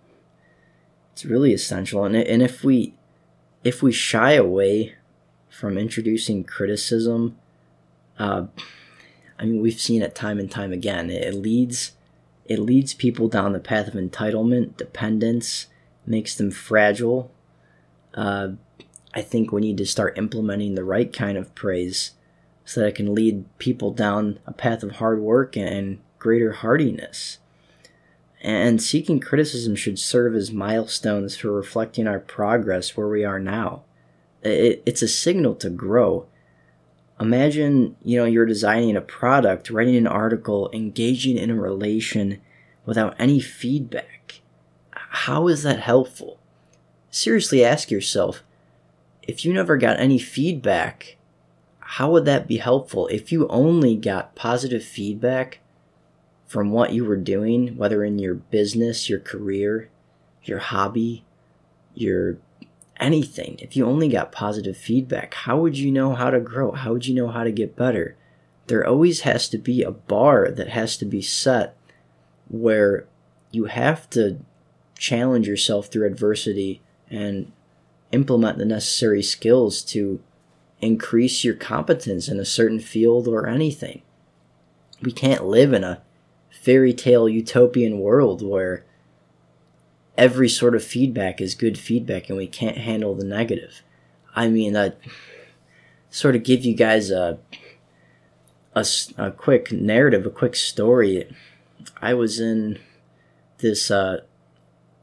It's 1.12 1.24
really 1.24 1.54
essential, 1.54 2.04
and 2.04 2.14
and 2.14 2.42
if 2.42 2.62
we 2.62 2.92
if 3.64 3.82
we 3.82 3.90
shy 3.90 4.32
away 4.32 4.96
from 5.48 5.78
introducing 5.78 6.44
criticism, 6.44 7.38
uh, 8.18 8.46
I 9.38 9.46
mean, 9.46 9.62
we've 9.62 9.80
seen 9.80 10.02
it 10.02 10.14
time 10.14 10.38
and 10.38 10.50
time 10.50 10.70
again. 10.70 11.08
It 11.08 11.34
leads 11.34 11.92
it 12.44 12.58
leads 12.58 12.92
people 12.92 13.28
down 13.28 13.54
the 13.54 13.60
path 13.60 13.88
of 13.88 13.94
entitlement, 13.94 14.76
dependence, 14.76 15.68
makes 16.04 16.34
them 16.34 16.50
fragile. 16.50 17.32
Uh, 18.12 18.48
I 19.14 19.22
think 19.22 19.52
we 19.52 19.62
need 19.62 19.78
to 19.78 19.86
start 19.86 20.18
implementing 20.18 20.74
the 20.74 20.84
right 20.84 21.10
kind 21.10 21.38
of 21.38 21.54
praise 21.54 22.10
so 22.64 22.80
that 22.80 22.88
it 22.88 22.94
can 22.94 23.14
lead 23.14 23.44
people 23.58 23.92
down 23.92 24.38
a 24.46 24.52
path 24.52 24.82
of 24.82 24.92
hard 24.92 25.20
work 25.20 25.56
and 25.56 25.98
greater 26.18 26.52
hardiness. 26.52 27.38
And 28.42 28.82
seeking 28.82 29.20
criticism 29.20 29.76
should 29.76 29.98
serve 29.98 30.34
as 30.34 30.50
milestones 30.50 31.36
for 31.36 31.52
reflecting 31.52 32.06
our 32.06 32.20
progress 32.20 32.96
where 32.96 33.08
we 33.08 33.24
are 33.24 33.40
now. 33.40 33.82
It, 34.42 34.82
it's 34.86 35.02
a 35.02 35.08
signal 35.08 35.54
to 35.56 35.68
grow 35.68 36.26
imagine 37.20 37.94
you 38.02 38.18
know 38.18 38.24
you're 38.24 38.46
designing 38.46 38.96
a 38.96 39.00
product 39.00 39.70
writing 39.70 39.94
an 39.94 40.06
article 40.06 40.70
engaging 40.72 41.36
in 41.36 41.50
a 41.50 41.54
relation 41.54 42.40
without 42.86 43.14
any 43.18 43.38
feedback 43.38 44.40
how 44.92 45.46
is 45.46 45.62
that 45.62 45.80
helpful 45.80 46.38
seriously 47.10 47.62
ask 47.62 47.90
yourself 47.90 48.42
if 49.22 49.44
you 49.44 49.52
never 49.52 49.76
got 49.76 50.00
any 50.00 50.18
feedback 50.18 51.16
how 51.94 52.10
would 52.10 52.24
that 52.24 52.46
be 52.46 52.58
helpful 52.58 53.06
if 53.08 53.32
you 53.32 53.46
only 53.48 53.96
got 53.96 54.34
positive 54.34 54.84
feedback 54.84 55.60
from 56.46 56.70
what 56.70 56.92
you 56.92 57.04
were 57.04 57.16
doing 57.16 57.76
whether 57.76 58.04
in 58.04 58.18
your 58.18 58.34
business 58.34 59.08
your 59.08 59.20
career 59.20 59.88
your 60.44 60.58
hobby 60.58 61.24
your 61.94 62.38
anything, 63.00 63.56
if 63.60 63.76
you 63.76 63.86
only 63.86 64.08
got 64.08 64.30
positive 64.30 64.76
feedback, 64.76 65.34
how 65.34 65.58
would 65.58 65.76
you 65.76 65.90
know 65.90 66.14
how 66.14 66.30
to 66.30 66.38
grow? 66.38 66.72
How 66.72 66.92
would 66.92 67.06
you 67.06 67.14
know 67.14 67.28
how 67.28 67.42
to 67.42 67.50
get 67.50 67.74
better? 67.74 68.16
There 68.66 68.86
always 68.86 69.22
has 69.22 69.48
to 69.48 69.58
be 69.58 69.82
a 69.82 69.90
bar 69.90 70.50
that 70.50 70.68
has 70.68 70.96
to 70.98 71.04
be 71.04 71.22
set 71.22 71.76
where 72.48 73.06
you 73.50 73.64
have 73.64 74.08
to 74.10 74.38
challenge 74.96 75.48
yourself 75.48 75.86
through 75.86 76.06
adversity 76.06 76.82
and 77.08 77.50
implement 78.12 78.58
the 78.58 78.64
necessary 78.64 79.22
skills 79.22 79.82
to 79.82 80.20
increase 80.80 81.44
your 81.44 81.54
competence 81.54 82.28
in 82.28 82.40
a 82.40 82.44
certain 82.44 82.80
field 82.80 83.28
or 83.28 83.46
anything. 83.46 84.02
We 85.02 85.12
can't 85.12 85.44
live 85.44 85.72
in 85.72 85.84
a 85.84 86.02
fairy 86.50 86.92
tale 86.92 87.28
utopian 87.28 88.00
world 88.00 88.42
where 88.42 88.84
every 90.16 90.48
sort 90.48 90.74
of 90.74 90.84
feedback 90.84 91.40
is 91.40 91.54
good 91.54 91.78
feedback 91.78 92.28
and 92.28 92.36
we 92.36 92.46
can't 92.46 92.78
handle 92.78 93.14
the 93.14 93.24
negative. 93.24 93.82
I 94.36 94.48
mean, 94.48 94.76
uh, 94.76 94.90
sort 96.10 96.36
of 96.36 96.42
give 96.42 96.64
you 96.64 96.74
guys 96.74 97.10
a, 97.10 97.38
a, 98.74 98.84
a 99.16 99.30
quick 99.30 99.72
narrative, 99.72 100.26
a 100.26 100.30
quick 100.30 100.54
story. 100.54 101.34
I 102.02 102.14
was 102.14 102.38
in 102.38 102.78
this 103.58 103.90
uh, 103.90 104.20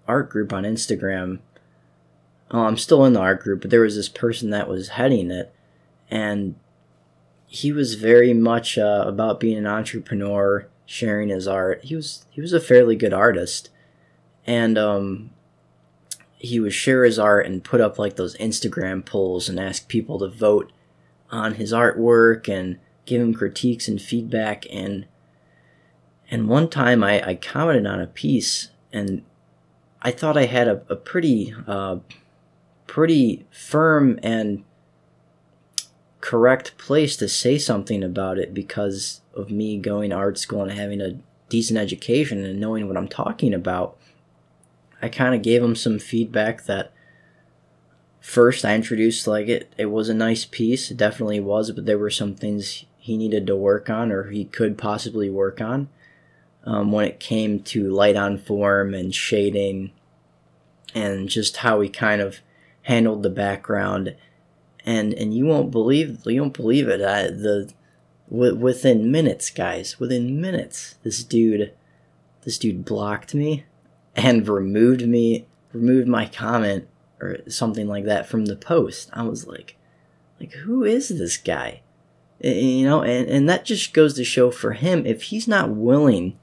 art 0.08 0.30
group 0.30 0.54
on 0.54 0.64
Instagram. 0.64 1.40
Oh, 2.52 2.62
I'm 2.62 2.78
still 2.78 3.04
in 3.06 3.14
the 3.14 3.20
art 3.20 3.42
group, 3.42 3.62
but 3.62 3.72
there 3.72 3.82
was 3.82 3.96
this 3.96 4.10
person 4.10 4.52
that 4.52 4.70
was 4.70 4.90
heading 4.90 5.32
it, 5.32 5.54
and 6.10 6.56
he 7.48 7.72
was 7.72 7.96
very 7.96 8.34
much 8.34 8.78
uh, 8.78 9.04
about 9.08 9.40
being 9.40 9.58
an 9.58 9.68
entrepreneur, 9.68 10.68
sharing 10.86 11.30
his 11.30 11.48
art. 11.48 11.84
He 11.86 11.96
was 11.96 12.26
he 12.30 12.42
was 12.42 12.54
a 12.54 12.60
fairly 12.60 12.96
good 12.96 13.14
artist, 13.14 13.70
and 14.46 14.78
um, 14.78 15.32
he 16.38 16.60
would 16.60 16.74
share 16.74 17.04
his 17.04 17.18
art 17.18 17.46
and 17.46 17.64
put 17.64 17.82
up 17.82 17.98
like 17.98 18.16
those 18.16 18.38
Instagram 18.38 19.04
polls 19.04 19.50
and 19.50 19.60
ask 19.60 19.88
people 19.88 20.20
to 20.20 20.28
vote 20.28 20.72
on 21.32 21.56
his 21.56 21.74
artwork 21.74 22.48
and 22.48 22.80
give 23.06 23.22
him 23.22 23.34
critiques 23.34 23.88
and 23.88 24.02
feedback 24.02 24.66
and 24.72 25.06
and 26.30 26.50
one 26.50 26.70
time 26.70 27.04
I, 27.04 27.26
I 27.26 27.36
commented 27.36 27.88
on 27.88 28.02
a 28.02 28.08
piece 28.08 28.70
and 28.92 29.24
I 30.02 30.12
thought 30.12 30.38
I 30.38 30.46
had 30.46 30.68
a, 30.68 30.82
a 30.90 30.96
pretty 30.96 31.54
uh, 31.66 31.98
pretty 32.86 33.46
firm 33.50 34.20
and 34.22 34.64
correct 36.22 36.78
place 36.78 37.16
to 37.18 37.28
say 37.28 37.58
something 37.58 38.04
about 38.04 38.38
it 38.38 38.54
because 38.54 39.22
of 39.36 39.52
me 39.52 39.78
going 39.78 40.12
art 40.12 40.38
school 40.38 40.64
and 40.64 40.72
having 40.72 41.02
a 41.02 41.20
decent 41.50 41.80
education 41.80 42.44
and 42.44 42.60
knowing 42.60 42.88
what 42.88 42.98
I'm 42.98 43.08
talking 43.08 43.54
about. 43.54 43.98
I 45.02 45.10
kind 45.10 45.36
of 45.36 45.42
gave 45.42 45.62
him 45.62 45.76
some 45.76 46.00
feedback 46.00 46.66
that 46.66 46.92
first 48.20 48.66
I 48.66 48.76
introduced 48.76 49.28
like 49.28 49.48
it 49.48 49.72
it 49.78 49.86
was 49.86 50.10
a 50.10 50.14
nice 50.14 50.44
piece, 50.44 50.92
it 50.92 50.98
definitely 50.98 51.40
was, 51.40 51.72
but 51.72 51.86
there 51.86 52.00
were 52.00 52.10
some 52.10 52.36
things 52.36 52.86
he 52.98 53.16
needed 53.16 53.48
to 53.48 53.56
work 53.56 53.90
on 53.90 54.12
or 54.12 54.30
he 54.32 54.44
could 54.46 54.78
possibly 54.78 55.30
work 55.30 55.62
on 55.62 55.88
um, 56.66 56.92
when 56.92 57.06
it 57.06 57.20
came 57.20 57.62
to 57.62 57.90
light 57.90 58.18
on 58.18 58.38
form 58.38 58.94
and 58.94 59.16
shading 59.16 59.92
and 60.94 61.30
just 61.30 61.58
how 61.58 61.80
he 61.80 61.88
kind 61.88 62.22
of 62.22 62.40
handled 62.84 63.24
the 63.24 63.30
background 63.30 64.16
and 64.88 65.14
and 65.14 65.36
you 65.36 65.46
won't 65.46 65.70
believe 65.70 66.22
you 66.26 66.42
won't 66.42 66.54
believe 66.54 66.88
it. 66.88 67.02
I, 67.02 67.24
the 67.24 67.72
w- 68.32 68.56
within 68.56 69.12
minutes 69.12 69.50
guys 69.52 70.00
within 70.00 70.42
minutes 70.42 70.96
this 71.04 71.24
dude 71.24 71.74
this 72.44 72.58
dude 72.58 72.86
blocked 72.86 73.36
me 73.36 73.66
and 74.16 74.48
removed 74.48 75.06
me 75.06 75.46
removed 75.74 76.08
my 76.08 76.26
comment 76.26 76.88
or 77.20 77.38
something 77.50 77.88
like 77.88 78.06
that 78.06 78.28
from 78.28 78.46
the 78.46 78.56
post. 78.56 79.10
I 79.14 79.24
was 79.24 79.46
like 79.46 79.76
like 80.40 80.54
who 80.54 80.84
is 80.84 81.10
this 81.10 81.36
guy? 81.38 81.82
You 82.40 82.86
know 82.86 83.04
and, 83.04 83.28
and 83.28 83.50
that 83.50 83.66
just 83.66 83.94
goes 83.94 84.14
to 84.14 84.24
show 84.24 84.50
for 84.52 84.72
him 84.72 85.06
if 85.06 85.24
he's 85.24 85.50
not 85.50 85.70
willing 85.70 86.40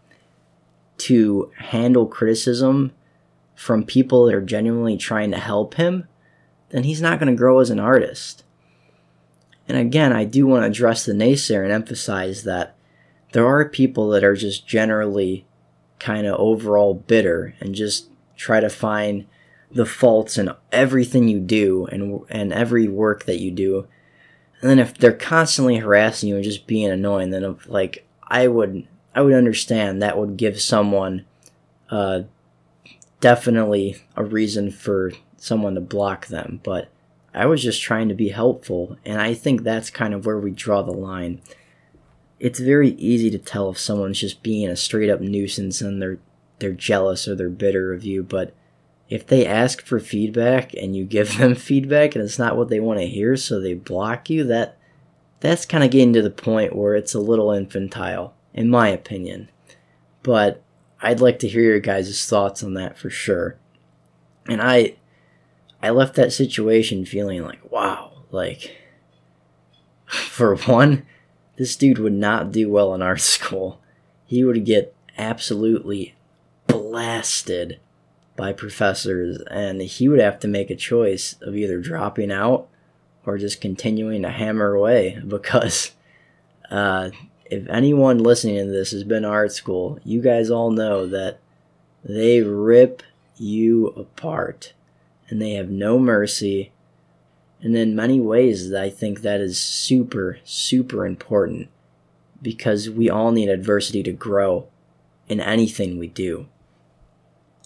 to 0.96 1.50
handle 1.56 2.06
criticism 2.06 2.92
from 3.54 3.84
people 3.84 4.26
that 4.26 4.34
are 4.34 4.42
genuinely 4.42 4.96
trying 4.96 5.30
to 5.30 5.38
help 5.38 5.74
him, 5.74 6.06
then 6.74 6.82
he's 6.82 7.00
not 7.00 7.20
going 7.20 7.32
to 7.32 7.38
grow 7.38 7.60
as 7.60 7.70
an 7.70 7.78
artist. 7.78 8.42
And 9.68 9.78
again, 9.78 10.12
I 10.12 10.24
do 10.24 10.44
want 10.44 10.64
to 10.64 10.66
address 10.66 11.04
the 11.04 11.12
naysayer 11.12 11.62
and 11.62 11.72
emphasize 11.72 12.42
that 12.42 12.74
there 13.32 13.46
are 13.46 13.68
people 13.68 14.08
that 14.08 14.24
are 14.24 14.34
just 14.34 14.66
generally 14.66 15.46
kind 16.00 16.26
of 16.26 16.34
overall 16.34 16.92
bitter 16.92 17.54
and 17.60 17.76
just 17.76 18.08
try 18.36 18.58
to 18.58 18.68
find 18.68 19.24
the 19.70 19.86
faults 19.86 20.36
in 20.36 20.50
everything 20.72 21.28
you 21.28 21.38
do 21.38 21.86
and 21.86 22.22
and 22.28 22.52
every 22.52 22.88
work 22.88 23.24
that 23.26 23.38
you 23.38 23.52
do. 23.52 23.86
And 24.60 24.68
then 24.68 24.80
if 24.80 24.94
they're 24.94 25.12
constantly 25.12 25.76
harassing 25.76 26.28
you 26.28 26.34
and 26.34 26.42
just 26.42 26.66
being 26.66 26.90
annoying, 26.90 27.30
then 27.30 27.44
if, 27.44 27.68
like 27.68 28.04
I 28.26 28.48
would 28.48 28.88
I 29.14 29.22
would 29.22 29.34
understand 29.34 30.02
that 30.02 30.18
would 30.18 30.36
give 30.36 30.60
someone 30.60 31.24
uh, 31.88 32.22
definitely 33.20 34.02
a 34.16 34.24
reason 34.24 34.72
for 34.72 35.12
someone 35.44 35.74
to 35.74 35.80
block 35.80 36.26
them. 36.26 36.60
But 36.62 36.88
I 37.34 37.46
was 37.46 37.62
just 37.62 37.82
trying 37.82 38.08
to 38.08 38.14
be 38.14 38.28
helpful, 38.28 38.96
and 39.04 39.20
I 39.20 39.34
think 39.34 39.62
that's 39.62 39.90
kind 39.90 40.14
of 40.14 40.26
where 40.26 40.38
we 40.38 40.50
draw 40.50 40.82
the 40.82 40.92
line. 40.92 41.40
It's 42.40 42.60
very 42.60 42.90
easy 42.90 43.30
to 43.30 43.38
tell 43.38 43.70
if 43.70 43.78
someone's 43.78 44.20
just 44.20 44.42
being 44.42 44.68
a 44.68 44.76
straight 44.76 45.10
up 45.10 45.20
nuisance 45.20 45.80
and 45.80 46.00
they're 46.00 46.18
they're 46.60 46.72
jealous 46.72 47.26
or 47.26 47.34
they're 47.34 47.48
bitter 47.48 47.92
of 47.92 48.04
you, 48.04 48.22
but 48.22 48.54
if 49.08 49.26
they 49.26 49.44
ask 49.44 49.84
for 49.84 50.00
feedback 50.00 50.72
and 50.74 50.96
you 50.96 51.04
give 51.04 51.36
them 51.38 51.54
feedback 51.54 52.14
and 52.14 52.24
it's 52.24 52.38
not 52.38 52.56
what 52.56 52.68
they 52.68 52.80
want 52.80 53.00
to 53.00 53.06
hear 53.06 53.36
so 53.36 53.60
they 53.60 53.74
block 53.74 54.30
you, 54.30 54.44
that 54.44 54.78
that's 55.40 55.66
kind 55.66 55.84
of 55.84 55.90
getting 55.90 56.12
to 56.12 56.22
the 56.22 56.30
point 56.30 56.74
where 56.74 56.94
it's 56.94 57.14
a 57.14 57.20
little 57.20 57.50
infantile 57.50 58.34
in 58.54 58.70
my 58.70 58.88
opinion. 58.88 59.50
But 60.22 60.62
I'd 61.02 61.20
like 61.20 61.38
to 61.40 61.48
hear 61.48 61.62
your 61.62 61.80
guys' 61.80 62.26
thoughts 62.26 62.62
on 62.62 62.74
that 62.74 62.96
for 62.96 63.10
sure. 63.10 63.58
And 64.48 64.62
I 64.62 64.94
I 65.84 65.90
left 65.90 66.14
that 66.14 66.32
situation 66.32 67.04
feeling 67.04 67.42
like, 67.42 67.70
wow, 67.70 68.22
like 68.30 68.74
for 70.06 70.56
one, 70.56 71.04
this 71.56 71.76
dude 71.76 71.98
would 71.98 72.14
not 72.14 72.52
do 72.52 72.70
well 72.70 72.94
in 72.94 73.02
art 73.02 73.20
school. 73.20 73.82
He 74.24 74.44
would 74.44 74.64
get 74.64 74.94
absolutely 75.18 76.14
blasted 76.66 77.80
by 78.34 78.54
professors 78.54 79.42
and 79.50 79.82
he 79.82 80.08
would 80.08 80.20
have 80.20 80.40
to 80.40 80.48
make 80.48 80.70
a 80.70 80.74
choice 80.74 81.36
of 81.42 81.54
either 81.54 81.78
dropping 81.78 82.32
out 82.32 82.66
or 83.26 83.36
just 83.36 83.60
continuing 83.60 84.22
to 84.22 84.30
hammer 84.30 84.72
away 84.72 85.20
because 85.28 85.90
uh, 86.70 87.10
if 87.44 87.68
anyone 87.68 88.20
listening 88.20 88.56
to 88.56 88.72
this 88.72 88.92
has 88.92 89.04
been 89.04 89.26
art 89.26 89.52
school, 89.52 89.98
you 90.02 90.22
guys 90.22 90.50
all 90.50 90.70
know 90.70 91.06
that 91.06 91.40
they 92.02 92.40
rip 92.40 93.02
you 93.36 93.88
apart 93.88 94.72
and 95.28 95.40
they 95.40 95.52
have 95.52 95.70
no 95.70 95.98
mercy. 95.98 96.72
And 97.60 97.76
in 97.76 97.96
many 97.96 98.20
ways, 98.20 98.72
I 98.72 98.90
think 98.90 99.20
that 99.20 99.40
is 99.40 99.58
super, 99.58 100.38
super 100.44 101.06
important 101.06 101.68
because 102.42 102.90
we 102.90 103.08
all 103.08 103.32
need 103.32 103.48
adversity 103.48 104.02
to 104.02 104.12
grow 104.12 104.68
in 105.28 105.40
anything 105.40 105.98
we 105.98 106.08
do. 106.08 106.46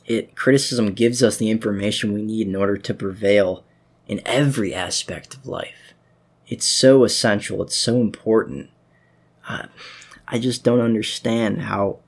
It 0.06 0.36
criticism 0.36 0.92
gives 0.92 1.22
us 1.22 1.36
the 1.36 1.50
information 1.50 2.12
we 2.12 2.22
need 2.22 2.46
in 2.46 2.56
order 2.56 2.76
to 2.78 2.94
prevail 2.94 3.64
in 4.06 4.22
every 4.24 4.72
aspect 4.72 5.34
of 5.34 5.46
life. 5.46 5.92
It's 6.46 6.64
so 6.64 7.04
essential, 7.04 7.62
it's 7.62 7.76
so 7.76 8.00
important. 8.00 8.70
Uh, 9.46 9.66
I 10.26 10.38
just 10.38 10.64
don't 10.64 10.80
understand 10.80 11.62
how 11.62 11.98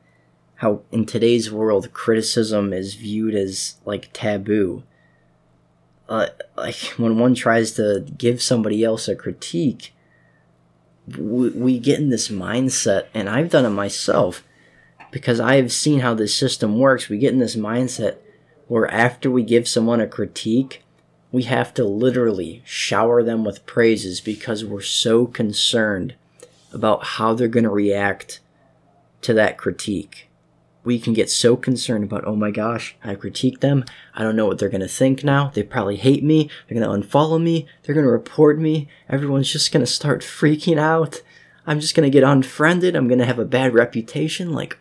how 0.56 0.82
in 0.92 1.06
today's 1.06 1.50
world 1.50 1.92
criticism 1.92 2.72
is 2.72 2.94
viewed 2.94 3.34
as 3.34 3.76
like 3.84 4.10
taboo. 4.12 4.82
Uh, 6.10 6.26
like 6.56 6.74
when 6.96 7.18
one 7.18 7.34
tries 7.34 7.70
to 7.72 8.04
give 8.18 8.42
somebody 8.42 8.84
else 8.84 9.06
a 9.06 9.14
critique, 9.14 9.94
we, 11.16 11.50
we 11.50 11.78
get 11.78 12.00
in 12.00 12.10
this 12.10 12.28
mindset, 12.28 13.06
and 13.14 13.28
I've 13.28 13.50
done 13.50 13.64
it 13.64 13.70
myself 13.70 14.42
because 15.12 15.38
I've 15.40 15.72
seen 15.72 16.00
how 16.00 16.14
this 16.14 16.34
system 16.34 16.78
works. 16.78 17.08
We 17.08 17.18
get 17.18 17.32
in 17.32 17.38
this 17.38 17.56
mindset 17.56 18.16
where 18.66 18.90
after 18.90 19.30
we 19.30 19.42
give 19.42 19.68
someone 19.68 20.00
a 20.00 20.06
critique, 20.06 20.82
we 21.32 21.44
have 21.44 21.72
to 21.74 21.84
literally 21.84 22.62
shower 22.64 23.22
them 23.22 23.44
with 23.44 23.66
praises 23.66 24.20
because 24.20 24.64
we're 24.64 24.80
so 24.80 25.26
concerned 25.26 26.14
about 26.72 27.04
how 27.04 27.34
they're 27.34 27.48
going 27.48 27.64
to 27.64 27.70
react 27.70 28.40
to 29.22 29.34
that 29.34 29.58
critique. 29.58 30.29
We 30.82 30.98
can 30.98 31.12
get 31.12 31.30
so 31.30 31.56
concerned 31.56 32.04
about, 32.04 32.24
oh 32.24 32.36
my 32.36 32.50
gosh, 32.50 32.96
I 33.04 33.14
critique 33.14 33.60
them. 33.60 33.84
I 34.14 34.22
don't 34.22 34.36
know 34.36 34.46
what 34.46 34.58
they're 34.58 34.70
going 34.70 34.80
to 34.80 34.88
think 34.88 35.22
now. 35.22 35.50
They 35.52 35.62
probably 35.62 35.96
hate 35.96 36.24
me. 36.24 36.48
They're 36.68 36.78
going 36.80 37.02
to 37.02 37.08
unfollow 37.08 37.42
me. 37.42 37.66
They're 37.82 37.94
going 37.94 38.06
to 38.06 38.12
report 38.12 38.58
me. 38.58 38.88
Everyone's 39.08 39.52
just 39.52 39.72
going 39.72 39.84
to 39.84 39.90
start 39.90 40.22
freaking 40.22 40.78
out. 40.78 41.22
I'm 41.66 41.80
just 41.80 41.94
going 41.94 42.10
to 42.10 42.12
get 42.12 42.24
unfriended. 42.24 42.96
I'm 42.96 43.08
going 43.08 43.18
to 43.18 43.26
have 43.26 43.38
a 43.38 43.44
bad 43.44 43.74
reputation. 43.74 44.52
Like, 44.52 44.78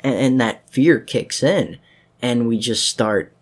and, 0.00 0.14
and 0.14 0.40
that 0.40 0.68
fear 0.68 1.00
kicks 1.00 1.42
in. 1.42 1.78
And 2.20 2.46
we 2.46 2.58
just 2.58 2.86
start, 2.86 3.32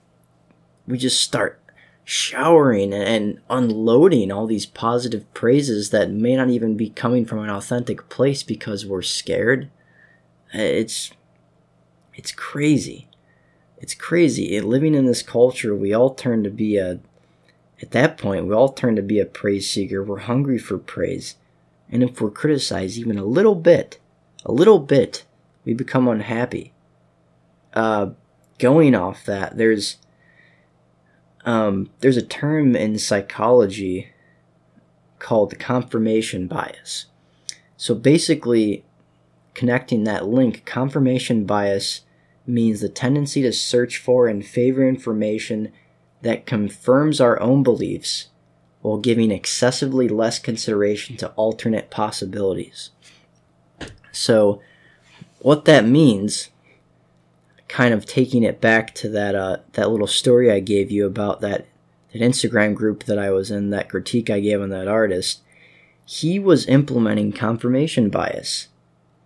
we 0.86 0.98
just 0.98 1.20
start 1.20 1.60
showering 2.04 2.94
and 2.94 3.40
unloading 3.50 4.32
all 4.32 4.46
these 4.46 4.64
positive 4.64 5.34
praises 5.34 5.90
that 5.90 6.10
may 6.10 6.36
not 6.36 6.48
even 6.48 6.76
be 6.76 6.88
coming 6.88 7.26
from 7.26 7.40
an 7.40 7.50
authentic 7.50 8.08
place 8.08 8.42
because 8.42 8.86
we're 8.86 9.02
scared. 9.02 9.68
It's 10.54 11.10
it's 12.18 12.32
crazy. 12.32 13.06
It's 13.78 13.94
crazy. 13.94 14.60
living 14.60 14.96
in 14.96 15.06
this 15.06 15.22
culture, 15.22 15.74
we 15.74 15.94
all 15.94 16.12
turn 16.12 16.42
to 16.42 16.50
be 16.50 16.76
a 16.76 16.98
at 17.80 17.92
that 17.92 18.18
point, 18.18 18.48
we 18.48 18.54
all 18.54 18.72
turn 18.72 18.96
to 18.96 19.02
be 19.02 19.20
a 19.20 19.24
praise 19.24 19.70
seeker. 19.70 20.02
We're 20.02 20.18
hungry 20.18 20.58
for 20.58 20.78
praise. 20.78 21.36
And 21.88 22.02
if 22.02 22.20
we're 22.20 22.30
criticized 22.30 22.98
even 22.98 23.16
a 23.16 23.24
little 23.24 23.54
bit, 23.54 24.00
a 24.44 24.50
little 24.50 24.80
bit, 24.80 25.24
we 25.64 25.74
become 25.74 26.08
unhappy. 26.08 26.72
Uh, 27.72 28.10
going 28.58 28.96
off 28.96 29.24
that, 29.26 29.56
there's 29.56 29.98
um, 31.44 31.90
there's 32.00 32.16
a 32.16 32.22
term 32.22 32.74
in 32.74 32.98
psychology 32.98 34.08
called 35.20 35.56
confirmation 35.60 36.48
bias. 36.48 37.06
So 37.76 37.94
basically, 37.94 38.84
connecting 39.54 40.02
that 40.04 40.26
link, 40.26 40.64
confirmation 40.66 41.44
bias 41.44 42.00
means 42.48 42.80
the 42.80 42.88
tendency 42.88 43.42
to 43.42 43.52
search 43.52 43.98
for 43.98 44.26
and 44.26 44.44
favor 44.44 44.88
information 44.88 45.72
that 46.22 46.46
confirms 46.46 47.20
our 47.20 47.40
own 47.40 47.62
beliefs 47.62 48.28
while 48.80 48.98
giving 48.98 49.30
excessively 49.30 50.08
less 50.08 50.38
consideration 50.38 51.16
to 51.16 51.28
alternate 51.30 51.90
possibilities. 51.90 52.90
So, 54.12 54.60
what 55.40 55.64
that 55.66 55.84
means, 55.84 56.48
kind 57.68 57.92
of 57.92 58.06
taking 58.06 58.42
it 58.42 58.60
back 58.60 58.94
to 58.96 59.08
that 59.10 59.34
uh, 59.34 59.58
that 59.72 59.90
little 59.90 60.06
story 60.06 60.50
I 60.50 60.60
gave 60.60 60.90
you 60.90 61.06
about 61.06 61.40
that 61.40 61.66
that 62.12 62.22
Instagram 62.22 62.74
group 62.74 63.04
that 63.04 63.18
I 63.18 63.30
was 63.30 63.50
in, 63.50 63.70
that 63.70 63.90
critique 63.90 64.30
I 64.30 64.40
gave 64.40 64.60
on 64.60 64.70
that 64.70 64.88
artist, 64.88 65.42
he 66.04 66.38
was 66.38 66.66
implementing 66.66 67.32
confirmation 67.32 68.08
bias. 68.08 68.68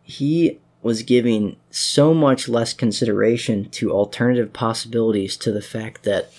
He 0.02 0.58
was 0.82 1.02
giving 1.02 1.56
so 1.70 2.12
much 2.12 2.48
less 2.48 2.72
consideration 2.72 3.68
to 3.70 3.92
alternative 3.92 4.52
possibilities 4.52 5.36
to 5.36 5.52
the 5.52 5.62
fact 5.62 6.02
that 6.02 6.32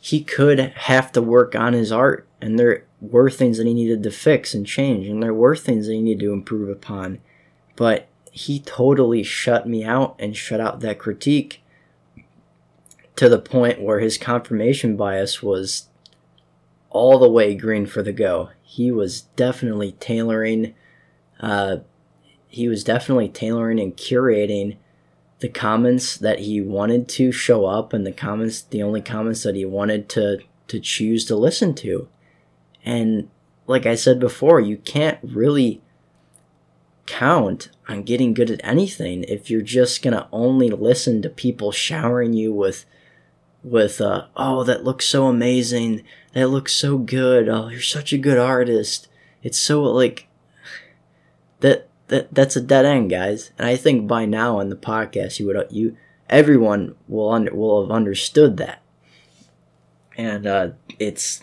he 0.00 0.22
could 0.22 0.58
have 0.58 1.10
to 1.12 1.20
work 1.20 1.54
on 1.54 1.72
his 1.72 1.90
art 1.90 2.26
and 2.40 2.58
there 2.58 2.84
were 3.00 3.30
things 3.30 3.58
that 3.58 3.66
he 3.66 3.74
needed 3.74 4.02
to 4.02 4.10
fix 4.10 4.54
and 4.54 4.66
change 4.66 5.06
and 5.06 5.22
there 5.22 5.34
were 5.34 5.56
things 5.56 5.86
that 5.86 5.94
he 5.94 6.00
needed 6.00 6.20
to 6.20 6.32
improve 6.32 6.68
upon 6.68 7.18
but 7.76 8.06
he 8.30 8.58
totally 8.60 9.22
shut 9.22 9.68
me 9.68 9.84
out 9.84 10.14
and 10.18 10.36
shut 10.36 10.60
out 10.60 10.80
that 10.80 10.98
critique 10.98 11.62
to 13.16 13.28
the 13.28 13.38
point 13.38 13.80
where 13.80 14.00
his 14.00 14.18
confirmation 14.18 14.96
bias 14.96 15.42
was 15.42 15.88
all 16.90 17.18
the 17.18 17.28
way 17.28 17.54
green 17.54 17.86
for 17.86 18.02
the 18.02 18.12
go. 18.12 18.50
He 18.62 18.90
was 18.90 19.22
definitely 19.36 19.92
tailoring, 19.92 20.74
uh, 21.40 21.78
he 22.54 22.68
was 22.68 22.84
definitely 22.84 23.28
tailoring 23.28 23.80
and 23.80 23.96
curating 23.96 24.76
the 25.40 25.48
comments 25.48 26.16
that 26.16 26.38
he 26.38 26.60
wanted 26.60 27.08
to 27.08 27.32
show 27.32 27.66
up 27.66 27.92
and 27.92 28.06
the 28.06 28.12
comments, 28.12 28.62
the 28.62 28.82
only 28.82 29.02
comments 29.02 29.42
that 29.42 29.56
he 29.56 29.64
wanted 29.64 30.08
to 30.08 30.38
to 30.68 30.80
choose 30.80 31.24
to 31.26 31.36
listen 31.36 31.74
to. 31.74 32.08
And 32.84 33.28
like 33.66 33.86
I 33.86 33.94
said 33.96 34.20
before, 34.20 34.60
you 34.60 34.76
can't 34.76 35.18
really 35.22 35.82
count 37.06 37.70
on 37.88 38.02
getting 38.02 38.32
good 38.32 38.50
at 38.50 38.60
anything 38.64 39.24
if 39.24 39.50
you're 39.50 39.60
just 39.60 40.00
going 40.00 40.14
to 40.14 40.28
only 40.32 40.70
listen 40.70 41.20
to 41.20 41.28
people 41.28 41.72
showering 41.72 42.32
you 42.32 42.52
with 42.52 42.86
with 43.62 44.00
uh, 44.00 44.26
oh 44.36 44.62
that 44.62 44.84
looks 44.84 45.06
so 45.06 45.26
amazing. 45.26 46.04
That 46.34 46.48
looks 46.48 46.74
so 46.74 46.98
good. 46.98 47.48
Oh 47.48 47.68
you're 47.68 47.80
such 47.80 48.12
a 48.12 48.18
good 48.18 48.38
artist. 48.38 49.08
It's 49.42 49.58
so 49.58 49.82
like 49.82 50.28
that 51.60 51.88
that 52.08 52.34
that's 52.34 52.56
a 52.56 52.60
dead 52.60 52.84
end 52.84 53.10
guys. 53.10 53.50
And 53.58 53.66
i 53.66 53.76
think 53.76 54.06
by 54.06 54.24
now 54.24 54.58
on 54.58 54.68
the 54.68 54.76
podcast 54.76 55.38
you 55.38 55.46
would 55.46 55.66
you 55.70 55.96
everyone 56.28 56.94
will 57.08 57.30
under, 57.30 57.54
will 57.54 57.82
have 57.82 57.90
understood 57.90 58.56
that. 58.56 58.82
And 60.16 60.46
uh, 60.46 60.70
it's 60.98 61.42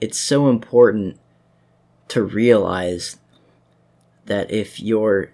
it's 0.00 0.18
so 0.18 0.48
important 0.48 1.18
to 2.08 2.22
realize 2.22 3.18
that 4.26 4.50
if 4.50 4.80
you're 4.80 5.30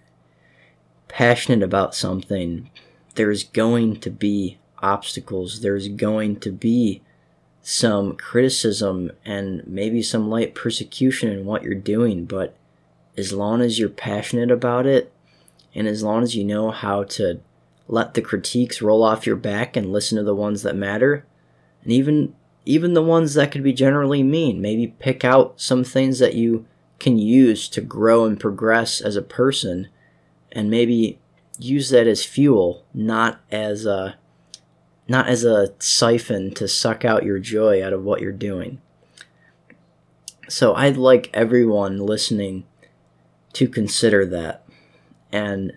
passionate 1.09 1.63
about 1.63 1.95
something 1.95 2.71
there's 3.15 3.45
going 3.45 3.99
to 4.01 4.11
be 4.11 4.59
obstacles, 4.81 5.61
there's 5.61 5.89
going 5.89 6.39
to 6.41 6.53
be 6.53 7.03
some 7.63 8.15
criticism 8.17 9.11
and 9.25 9.67
maybe 9.67 10.03
some 10.03 10.29
light 10.31 10.55
persecution 10.55 11.31
in 11.31 11.45
what 11.45 11.63
you're 11.63 11.75
doing, 11.75 12.25
but 12.25 12.57
as 13.17 13.33
long 13.33 13.61
as 13.61 13.79
you're 13.79 13.89
passionate 13.89 14.51
about 14.51 14.87
it 14.87 15.13
and 15.75 15.87
as 15.87 16.03
long 16.03 16.23
as 16.23 16.35
you 16.35 16.45
know 16.45 16.71
how 16.71 17.05
to 17.05 17.41
let 17.89 18.15
the 18.15 18.23
critiques 18.23 18.83
roll 18.83 19.03
off 19.03 19.27
your 19.27 19.37
back 19.37 19.77
and 19.77 19.93
listen 19.93 20.17
to 20.19 20.25
the 20.25 20.35
ones 20.35 20.63
that 20.63 20.77
matter 20.77 21.25
and 21.83 21.93
even 21.93 22.35
even 22.65 22.95
the 22.95 23.03
ones 23.03 23.35
that 23.35 23.53
could 23.53 23.63
be 23.63 23.73
generally 23.73 24.23
mean 24.23 24.61
maybe 24.61 24.89
pick 24.99 25.25
out 25.25 25.61
some 25.61 25.85
things 25.85 26.19
that 26.19 26.35
you 26.35 26.67
can 26.99 27.19
use 27.19 27.69
to 27.69 27.81
grow 27.81 28.25
and 28.25 28.41
progress 28.41 29.01
as 29.01 29.17
a 29.17 29.23
person 29.23 29.89
and 30.51 30.71
maybe 30.71 31.19
use 31.59 31.91
that 31.91 32.07
as 32.07 32.25
fuel 32.25 32.85
not 32.93 33.41
as 33.51 33.87
a 33.87 34.17
not 35.09 35.29
as 35.29 35.45
a 35.45 35.73
siphon 35.79 36.53
to 36.55 36.67
suck 36.67 37.05
out 37.05 37.25
your 37.25 37.39
joy 37.39 37.85
out 37.85 37.93
of 37.93 38.03
what 38.03 38.21
you're 38.21 38.33
doing. 38.33 38.81
So 40.49 40.75
I'd 40.75 40.97
like 40.97 41.31
everyone 41.33 41.99
listening 41.99 42.65
to 43.57 43.67
consider 43.67 44.27
that 44.27 44.63
and 45.33 45.73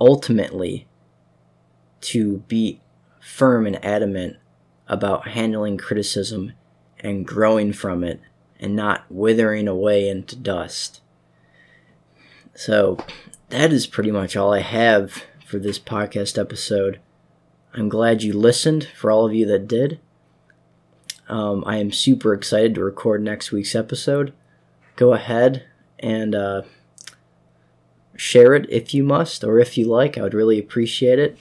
ultimately 0.00 0.86
to 2.00 2.38
be 2.48 2.80
firm 3.20 3.66
and 3.66 3.84
adamant 3.84 4.38
about 4.88 5.28
handling 5.28 5.76
criticism 5.76 6.54
and 7.00 7.26
growing 7.26 7.70
from 7.70 8.02
it 8.02 8.18
and 8.58 8.74
not 8.74 9.04
withering 9.10 9.68
away 9.68 10.08
into 10.08 10.34
dust. 10.34 11.02
So 12.54 12.96
that 13.50 13.74
is 13.74 13.86
pretty 13.86 14.10
much 14.10 14.34
all 14.34 14.54
I 14.54 14.60
have 14.60 15.24
for 15.44 15.58
this 15.58 15.78
podcast 15.78 16.38
episode. 16.38 16.98
I'm 17.74 17.90
glad 17.90 18.22
you 18.22 18.32
listened 18.32 18.88
for 18.96 19.10
all 19.10 19.26
of 19.26 19.34
you 19.34 19.44
that 19.48 19.68
did. 19.68 20.00
Um, 21.28 21.62
I 21.66 21.76
am 21.76 21.92
super 21.92 22.32
excited 22.32 22.74
to 22.76 22.82
record 22.82 23.22
next 23.22 23.52
week's 23.52 23.74
episode. 23.74 24.32
Go 24.96 25.12
ahead 25.12 25.64
and 25.98 26.34
uh, 26.34 26.62
share 28.16 28.54
it 28.54 28.66
if 28.68 28.94
you 28.94 29.02
must 29.02 29.44
or 29.44 29.58
if 29.58 29.76
you 29.76 29.86
like. 29.86 30.16
I 30.16 30.22
would 30.22 30.34
really 30.34 30.58
appreciate 30.58 31.18
it. 31.18 31.38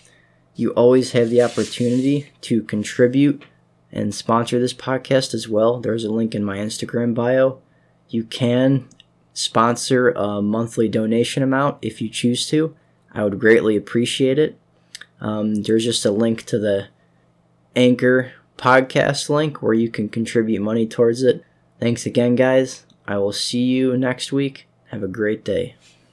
You 0.56 0.72
always 0.72 1.12
have 1.12 1.30
the 1.30 1.42
opportunity 1.42 2.32
to 2.42 2.64
contribute 2.64 3.44
and 3.92 4.14
sponsor 4.14 4.60
this 4.60 4.74
podcast 4.74 5.34
as 5.34 5.48
well. 5.48 5.80
There's 5.80 6.04
a 6.04 6.12
link 6.12 6.34
in 6.34 6.44
my 6.44 6.58
Instagram 6.58 7.14
bio. 7.14 7.60
You 8.10 8.24
can 8.24 8.88
sponsor 9.34 10.10
a 10.10 10.42
monthly 10.42 10.88
donation 10.88 11.44
amount 11.44 11.78
if 11.82 12.02
you 12.02 12.10
choose 12.10 12.48
to. 12.50 12.76
I 13.14 13.24
would 13.24 13.40
greatly 13.40 13.76
appreciate 13.76 14.40
it. 14.40 14.58
Um, 15.20 15.64
there's 15.64 15.86
just 15.86 16.06
a 16.06 16.12
link 16.12 16.46
to 16.46 16.58
the 16.58 16.88
Anchor 17.76 18.34
podcast 18.58 19.30
link 19.30 19.62
where 19.62 19.74
you 19.74 19.90
can 19.90 20.10
contribute 20.10 20.62
money 20.62 20.88
towards 20.88 21.24
it. 21.24 21.44
Thanks 21.80 22.06
again, 22.06 22.36
guys. 22.36 22.86
I 23.08 23.18
will 23.18 23.34
see 23.34 23.64
you 23.64 23.98
next 23.98 24.32
week. 24.32 24.68
Have 24.88 25.04
a 25.04 25.08
great 25.08 25.44
day. 25.44 25.76